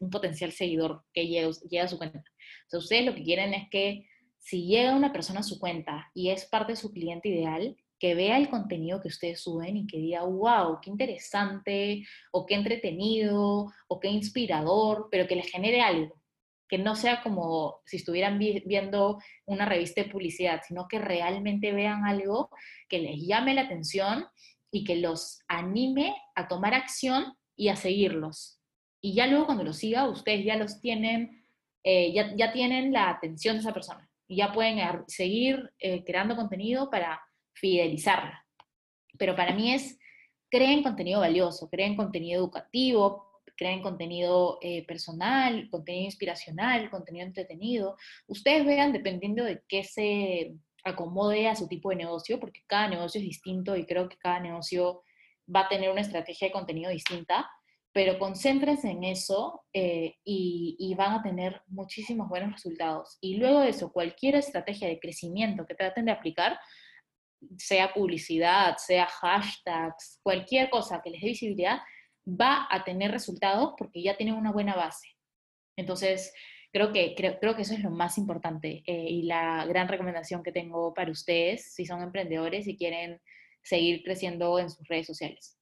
un 0.00 0.10
potencial 0.10 0.52
seguidor 0.52 1.04
que 1.12 1.26
llega, 1.26 1.50
llega 1.68 1.84
a 1.84 1.88
su 1.88 1.98
cuenta. 1.98 2.18
O 2.18 2.70
sea, 2.70 2.78
ustedes 2.78 3.06
lo 3.06 3.14
que 3.14 3.22
quieren 3.22 3.54
es 3.54 3.68
que 3.70 4.06
si 4.38 4.66
llega 4.66 4.94
una 4.94 5.12
persona 5.12 5.40
a 5.40 5.44
su 5.44 5.58
cuenta 5.58 6.10
y 6.14 6.30
es 6.30 6.44
parte 6.46 6.72
de 6.72 6.76
su 6.76 6.92
cliente 6.92 7.28
ideal, 7.28 7.76
que 7.98 8.14
vea 8.14 8.36
el 8.36 8.50
contenido 8.50 9.00
que 9.00 9.08
ustedes 9.08 9.42
suben 9.42 9.76
y 9.76 9.86
que 9.86 9.98
diga, 9.98 10.24
wow, 10.24 10.78
qué 10.82 10.90
interesante, 10.90 12.04
o 12.32 12.44
qué 12.44 12.54
entretenido, 12.54 13.72
o 13.88 14.00
qué 14.00 14.08
inspirador, 14.08 15.08
pero 15.10 15.26
que 15.26 15.36
les 15.36 15.50
genere 15.50 15.80
algo. 15.80 16.20
Que 16.68 16.76
no 16.76 16.96
sea 16.96 17.22
como 17.22 17.80
si 17.86 17.96
estuvieran 17.96 18.38
viendo 18.38 19.18
una 19.46 19.64
revista 19.64 20.02
de 20.02 20.10
publicidad, 20.10 20.60
sino 20.66 20.86
que 20.88 20.98
realmente 20.98 21.72
vean 21.72 22.04
algo 22.04 22.50
que 22.88 22.98
les 22.98 23.26
llame 23.26 23.54
la 23.54 23.62
atención 23.62 24.26
y 24.74 24.82
que 24.82 24.96
los 24.96 25.38
anime 25.46 26.16
a 26.34 26.48
tomar 26.48 26.74
acción 26.74 27.36
y 27.56 27.68
a 27.68 27.76
seguirlos. 27.76 28.58
Y 29.00 29.14
ya 29.14 29.28
luego 29.28 29.46
cuando 29.46 29.62
los 29.62 29.76
siga, 29.76 30.08
ustedes 30.08 30.44
ya 30.44 30.56
los 30.56 30.80
tienen, 30.80 31.44
eh, 31.84 32.12
ya, 32.12 32.34
ya, 32.34 32.52
tienen 32.52 32.92
la 32.92 33.08
atención 33.08 33.54
de 33.54 33.60
esa 33.60 33.72
persona. 33.72 34.10
Y 34.26 34.38
ya 34.38 34.52
pueden 34.52 34.80
seguir 35.06 35.70
eh, 35.78 36.02
creando 36.02 36.34
contenido 36.34 36.90
para 36.90 37.22
fidelizarla. 37.52 38.44
Pero 39.16 39.36
para 39.36 39.54
mí 39.54 39.72
es, 39.72 39.96
creen 40.50 40.82
contenido 40.82 41.20
valioso, 41.20 41.70
creen 41.70 41.94
contenido 41.94 42.40
educativo, 42.40 43.30
creen 43.56 43.80
contenido 43.80 44.58
eh, 44.60 44.84
personal, 44.86 45.70
contenido 45.70 46.06
inspiracional, 46.06 46.90
contenido 46.90 47.24
entretenido. 47.24 47.96
Ustedes 48.26 48.66
vean 48.66 48.92
dependiendo 48.92 49.44
de 49.44 49.62
qué 49.68 49.84
se 49.84 50.56
acomode 50.84 51.48
a 51.48 51.56
su 51.56 51.66
tipo 51.66 51.90
de 51.90 51.96
negocio, 51.96 52.38
porque 52.38 52.60
cada 52.66 52.88
negocio 52.88 53.20
es 53.20 53.26
distinto 53.26 53.76
y 53.76 53.86
creo 53.86 54.08
que 54.08 54.18
cada 54.18 54.40
negocio 54.40 55.02
va 55.54 55.60
a 55.60 55.68
tener 55.68 55.90
una 55.90 56.02
estrategia 56.02 56.48
de 56.48 56.52
contenido 56.52 56.90
distinta, 56.90 57.50
pero 57.92 58.18
concéntrense 58.18 58.90
en 58.90 59.04
eso 59.04 59.64
eh, 59.72 60.16
y, 60.24 60.76
y, 60.78 60.94
van 60.94 61.12
a 61.12 61.22
tener 61.22 61.62
muchísimos 61.68 62.28
buenos 62.28 62.52
resultados. 62.52 63.18
Y 63.20 63.36
luego 63.36 63.60
de 63.60 63.68
eso, 63.68 63.92
cualquier 63.92 64.34
estrategia 64.34 64.88
de 64.88 64.98
crecimiento 64.98 65.64
que 65.64 65.74
traten 65.74 66.06
de 66.06 66.12
aplicar, 66.12 66.58
sea 67.56 67.92
publicidad, 67.92 68.76
sea 68.78 69.06
hashtags, 69.06 70.20
cualquier 70.22 70.70
cosa 70.70 71.00
que 71.02 71.10
les 71.10 71.20
dé 71.20 71.28
visibilidad, 71.28 71.78
va 72.26 72.66
a 72.70 72.84
tener 72.84 73.10
resultados 73.10 73.74
porque 73.76 74.02
ya 74.02 74.16
tienen 74.16 74.34
una 74.34 74.52
buena 74.52 74.74
base. 74.74 75.08
Entonces, 75.76 76.32
creo 76.74 76.92
que, 76.92 77.14
creo, 77.14 77.54
que 77.54 77.62
eso 77.62 77.72
es 77.72 77.84
lo 77.84 77.90
más 77.90 78.18
importante 78.18 78.82
eh, 78.84 79.06
y 79.08 79.22
la 79.22 79.64
gran 79.64 79.86
recomendación 79.86 80.42
que 80.42 80.50
tengo 80.50 80.92
para 80.92 81.12
ustedes 81.12 81.72
si 81.72 81.86
son 81.86 82.02
emprendedores 82.02 82.66
y 82.66 82.76
quieren 82.76 83.20
seguir 83.62 84.02
creciendo 84.02 84.58
en 84.58 84.68
sus 84.68 84.86
redes 84.88 85.06
sociales. 85.06 85.56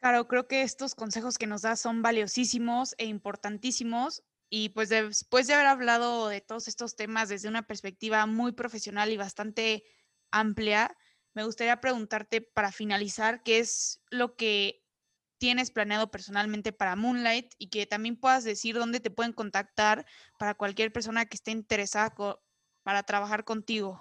Claro, 0.00 0.28
creo 0.28 0.46
que 0.46 0.60
estos 0.60 0.94
consejos 0.94 1.38
que 1.38 1.46
nos 1.46 1.62
das 1.62 1.80
son 1.80 2.02
valiosísimos 2.02 2.94
e 2.98 3.06
importantísimos 3.06 4.22
y 4.50 4.68
pues 4.68 4.90
después 4.90 5.46
de 5.46 5.54
haber 5.54 5.66
hablado 5.66 6.28
de 6.28 6.42
todos 6.42 6.68
estos 6.68 6.94
temas 6.94 7.30
desde 7.30 7.48
una 7.48 7.66
perspectiva 7.66 8.26
muy 8.26 8.52
profesional 8.52 9.10
y 9.10 9.16
bastante 9.16 9.82
amplia, 10.30 10.94
me 11.32 11.44
gustaría 11.44 11.80
preguntarte 11.80 12.42
para 12.42 12.70
finalizar 12.70 13.42
qué 13.42 13.60
es 13.60 14.02
lo 14.10 14.36
que 14.36 14.84
tienes 15.38 15.70
planeado 15.70 16.10
personalmente 16.10 16.72
para 16.72 16.96
Moonlight 16.96 17.54
y 17.58 17.68
que 17.68 17.86
también 17.86 18.16
puedas 18.16 18.44
decir 18.44 18.74
dónde 18.76 19.00
te 19.00 19.10
pueden 19.10 19.32
contactar 19.32 20.04
para 20.38 20.54
cualquier 20.54 20.92
persona 20.92 21.26
que 21.26 21.36
esté 21.36 21.52
interesada 21.52 22.14
para 22.82 23.02
trabajar 23.04 23.44
contigo. 23.44 24.00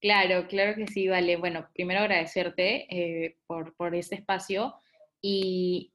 Claro, 0.00 0.46
claro 0.46 0.76
que 0.76 0.86
sí, 0.86 1.08
vale. 1.08 1.36
Bueno, 1.36 1.68
primero 1.74 2.00
agradecerte 2.00 2.86
eh, 2.94 3.38
por, 3.46 3.74
por 3.74 3.94
este 3.94 4.14
espacio 4.14 4.74
y 5.20 5.92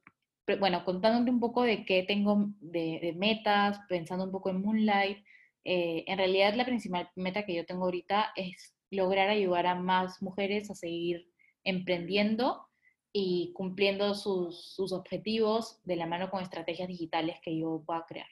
bueno, 0.60 0.84
contándote 0.84 1.30
un 1.30 1.40
poco 1.40 1.62
de 1.62 1.84
qué 1.86 2.02
tengo 2.02 2.50
de, 2.60 3.14
metas, 3.16 3.80
pensando 3.88 4.24
un 4.24 4.32
poco 4.32 4.50
en 4.50 4.60
Moonlight, 4.60 5.24
eh, 5.64 6.04
en 6.06 6.18
realidad 6.18 6.54
la 6.54 6.66
principal 6.66 7.08
meta 7.16 7.46
que 7.46 7.54
yo 7.54 7.64
tengo 7.64 7.84
ahorita 7.84 8.32
es 8.36 8.74
lograr 8.90 9.30
ayudar 9.30 9.66
a 9.66 9.74
más 9.74 10.20
mujeres 10.22 10.70
a 10.70 10.74
seguir 10.74 11.30
emprendiendo 11.64 12.68
y 13.16 13.52
cumpliendo 13.54 14.12
sus, 14.14 14.76
objetivos 14.92 15.80
de 15.84 15.94
la 15.94 16.06
mano 16.06 16.30
con 16.30 16.42
estrategias 16.42 16.88
digitales 16.88 17.38
que 17.40 17.56
yo 17.56 17.82
pueda 17.86 18.04
crear. 18.08 18.26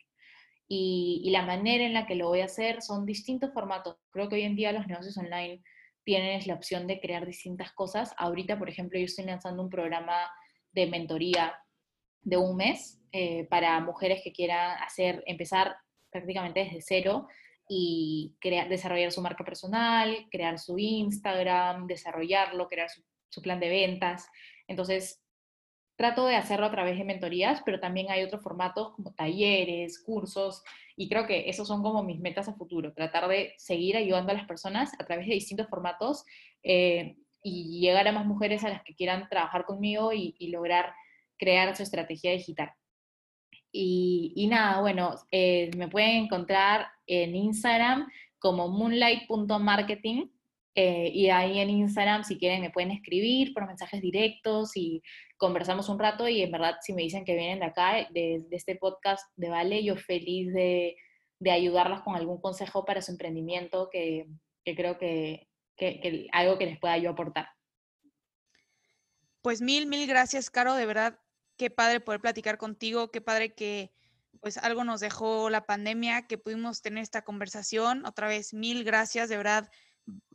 Y, 0.66 1.22
y, 1.24 1.30
la 1.30 1.42
manera 1.42 1.84
en 1.84 1.94
la 1.94 2.04
que 2.04 2.16
lo 2.16 2.28
voy 2.28 2.40
a 2.40 2.46
hacer 2.46 2.82
son 2.82 3.06
distintos 3.06 3.52
formatos. 3.52 3.96
Creo 4.10 4.28
que 4.28 4.34
hoy 4.34 4.42
en 4.42 4.56
día 4.56 4.72
los 4.72 4.88
negocios 4.88 5.16
online 5.16 5.62
tienes 6.02 6.48
la 6.48 6.54
opción 6.54 6.88
de 6.88 7.00
crear 7.00 7.24
distintas 7.26 7.70
cosas. 7.72 8.12
Ahorita, 8.18 8.58
por 8.58 8.68
ejemplo, 8.68 8.98
yo 8.98 9.04
estoy 9.04 9.24
lanzando 9.24 9.62
un 9.62 9.70
programa 9.70 10.28
de 10.72 10.88
mentoría 10.88 11.54
de 12.22 12.36
un 12.36 12.56
mes 12.56 13.00
eh, 13.12 13.46
para 13.50 13.78
mujeres 13.80 14.20
que 14.24 14.32
quieran 14.32 14.82
hacer, 14.82 15.22
empezar 15.26 15.76
prácticamente 16.10 16.64
desde 16.64 16.80
cero 16.80 17.28
y 17.68 18.34
crear, 18.40 18.68
desarrollar 18.68 19.12
su 19.12 19.22
marca 19.22 19.44
personal, 19.44 20.26
crear 20.30 20.58
su 20.58 20.76
Instagram, 20.76 21.86
desarrollarlo, 21.86 22.68
crear 22.68 22.90
su, 22.90 23.02
su 23.28 23.42
plan 23.42 23.60
de 23.60 23.68
ventas. 23.68 24.28
Entonces, 24.72 25.22
trato 25.96 26.26
de 26.26 26.36
hacerlo 26.36 26.66
a 26.66 26.70
través 26.70 26.98
de 26.98 27.04
mentorías, 27.04 27.62
pero 27.64 27.78
también 27.78 28.10
hay 28.10 28.24
otros 28.24 28.42
formatos 28.42 28.92
como 28.94 29.12
talleres, 29.12 30.02
cursos, 30.02 30.64
y 30.96 31.08
creo 31.08 31.26
que 31.26 31.48
esos 31.48 31.68
son 31.68 31.82
como 31.82 32.02
mis 32.02 32.18
metas 32.18 32.48
a 32.48 32.54
futuro, 32.54 32.92
tratar 32.92 33.28
de 33.28 33.54
seguir 33.58 33.96
ayudando 33.96 34.32
a 34.32 34.34
las 34.34 34.46
personas 34.46 34.92
a 34.98 35.04
través 35.04 35.26
de 35.26 35.34
distintos 35.34 35.68
formatos 35.68 36.24
eh, 36.62 37.16
y 37.42 37.80
llegar 37.80 38.08
a 38.08 38.12
más 38.12 38.26
mujeres 38.26 38.64
a 38.64 38.70
las 38.70 38.82
que 38.82 38.94
quieran 38.94 39.28
trabajar 39.28 39.64
conmigo 39.64 40.12
y, 40.12 40.34
lograr 40.48 40.94
crear 41.38 41.76
su 41.76 41.82
estrategia 41.82 42.32
digital. 42.32 42.72
Y, 43.70 44.46
nada, 44.50 44.80
bueno, 44.80 45.16
eh, 45.30 45.70
me 45.76 45.88
pueden 45.88 46.24
encontrar 46.24 46.88
en 47.06 47.34
Instagram 47.34 48.08
como 48.38 48.68
moonlight.marketing 48.68 50.28
eh, 50.74 51.10
y 51.12 51.28
ahí 51.28 51.58
en 51.58 51.70
Instagram, 51.70 52.24
si 52.24 52.38
quieren, 52.38 52.62
me 52.62 52.70
pueden 52.70 52.90
escribir 52.90 53.52
por 53.52 53.66
mensajes 53.66 54.00
directos 54.00 54.76
y 54.76 55.02
conversamos 55.36 55.88
un 55.88 55.98
rato. 55.98 56.28
Y 56.28 56.42
en 56.42 56.50
verdad, 56.50 56.76
si 56.80 56.92
me 56.92 57.02
dicen 57.02 57.24
que 57.24 57.36
vienen 57.36 57.60
de 57.60 57.66
acá, 57.66 58.08
de, 58.10 58.46
este 58.50 58.76
podcast 58.76 59.26
de 59.36 59.50
Vale, 59.50 59.84
yo 59.84 59.96
feliz 59.96 60.52
de, 60.54 60.96
de, 61.38 61.50
ayudarlas 61.50 62.02
con 62.02 62.16
algún 62.16 62.40
consejo 62.40 62.84
para 62.84 63.02
su 63.02 63.12
emprendimiento 63.12 63.90
que, 63.90 64.26
que 64.64 64.74
creo 64.74 64.98
que, 64.98 65.48
que, 65.76 66.00
que, 66.00 66.26
algo 66.32 66.58
que 66.58 66.66
les 66.66 66.78
pueda 66.78 66.96
yo 66.96 67.10
aportar. 67.10 67.48
Pues 69.42 69.60
mil, 69.60 69.86
mil 69.86 70.06
gracias, 70.06 70.48
Caro. 70.48 70.74
De 70.74 70.86
verdad, 70.86 71.18
qué 71.58 71.68
padre 71.68 72.00
poder 72.00 72.20
platicar 72.20 72.56
contigo, 72.56 73.10
qué 73.10 73.20
padre 73.20 73.54
que 73.54 73.92
pues 74.40 74.56
algo 74.56 74.84
nos 74.84 75.00
dejó 75.00 75.50
la 75.50 75.66
pandemia, 75.66 76.26
que 76.26 76.38
pudimos 76.38 76.80
tener 76.80 77.02
esta 77.02 77.22
conversación. 77.22 78.06
Otra 78.06 78.26
vez, 78.26 78.54
mil 78.54 78.82
gracias, 78.84 79.28
de 79.28 79.36
verdad, 79.36 79.68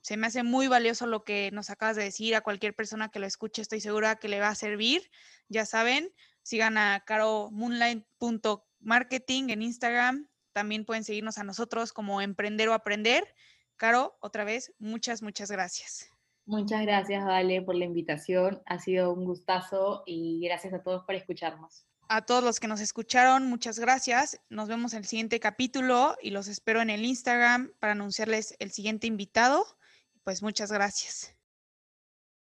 se 0.01 0.17
me 0.17 0.27
hace 0.27 0.43
muy 0.43 0.67
valioso 0.67 1.07
lo 1.07 1.23
que 1.23 1.49
nos 1.51 1.69
acabas 1.69 1.95
de 1.95 2.03
decir. 2.03 2.35
A 2.35 2.41
cualquier 2.41 2.73
persona 2.73 3.07
que 3.09 3.19
lo 3.19 3.25
escuche, 3.25 3.61
estoy 3.61 3.79
segura 3.81 4.15
que 4.15 4.29
le 4.29 4.39
va 4.39 4.49
a 4.49 4.55
servir. 4.55 5.11
Ya 5.49 5.65
saben, 5.65 6.09
sigan 6.43 6.77
a 6.77 7.03
caromoonlight.marketing 7.05 9.49
en 9.49 9.61
Instagram. 9.61 10.27
También 10.53 10.85
pueden 10.85 11.03
seguirnos 11.03 11.37
a 11.37 11.43
nosotros 11.43 11.93
como 11.93 12.21
Emprender 12.21 12.69
o 12.69 12.73
Aprender. 12.73 13.35
Caro, 13.75 14.17
otra 14.21 14.43
vez, 14.43 14.73
muchas, 14.79 15.21
muchas 15.21 15.51
gracias. 15.51 16.09
Muchas 16.45 16.81
gracias, 16.83 17.25
Vale, 17.25 17.61
por 17.61 17.75
la 17.75 17.83
invitación. 17.83 18.61
Ha 18.65 18.79
sido 18.79 19.13
un 19.13 19.25
gustazo 19.25 20.03
y 20.05 20.39
gracias 20.45 20.73
a 20.73 20.81
todos 20.81 21.03
por 21.03 21.15
escucharnos. 21.15 21.85
A 22.09 22.25
todos 22.25 22.43
los 22.43 22.59
que 22.59 22.67
nos 22.67 22.79
escucharon, 22.79 23.47
muchas 23.47 23.79
gracias. 23.79 24.39
Nos 24.49 24.69
vemos 24.69 24.93
en 24.93 24.99
el 24.99 25.05
siguiente 25.05 25.41
capítulo 25.41 26.15
y 26.21 26.29
los 26.29 26.47
espero 26.47 26.81
en 26.81 26.89
el 26.89 27.03
Instagram 27.05 27.73
para 27.79 27.91
anunciarles 27.91 28.55
el 28.59 28.71
siguiente 28.71 29.07
invitado. 29.07 29.65
Pues 30.23 30.41
muchas 30.41 30.71
gracias. 30.71 31.36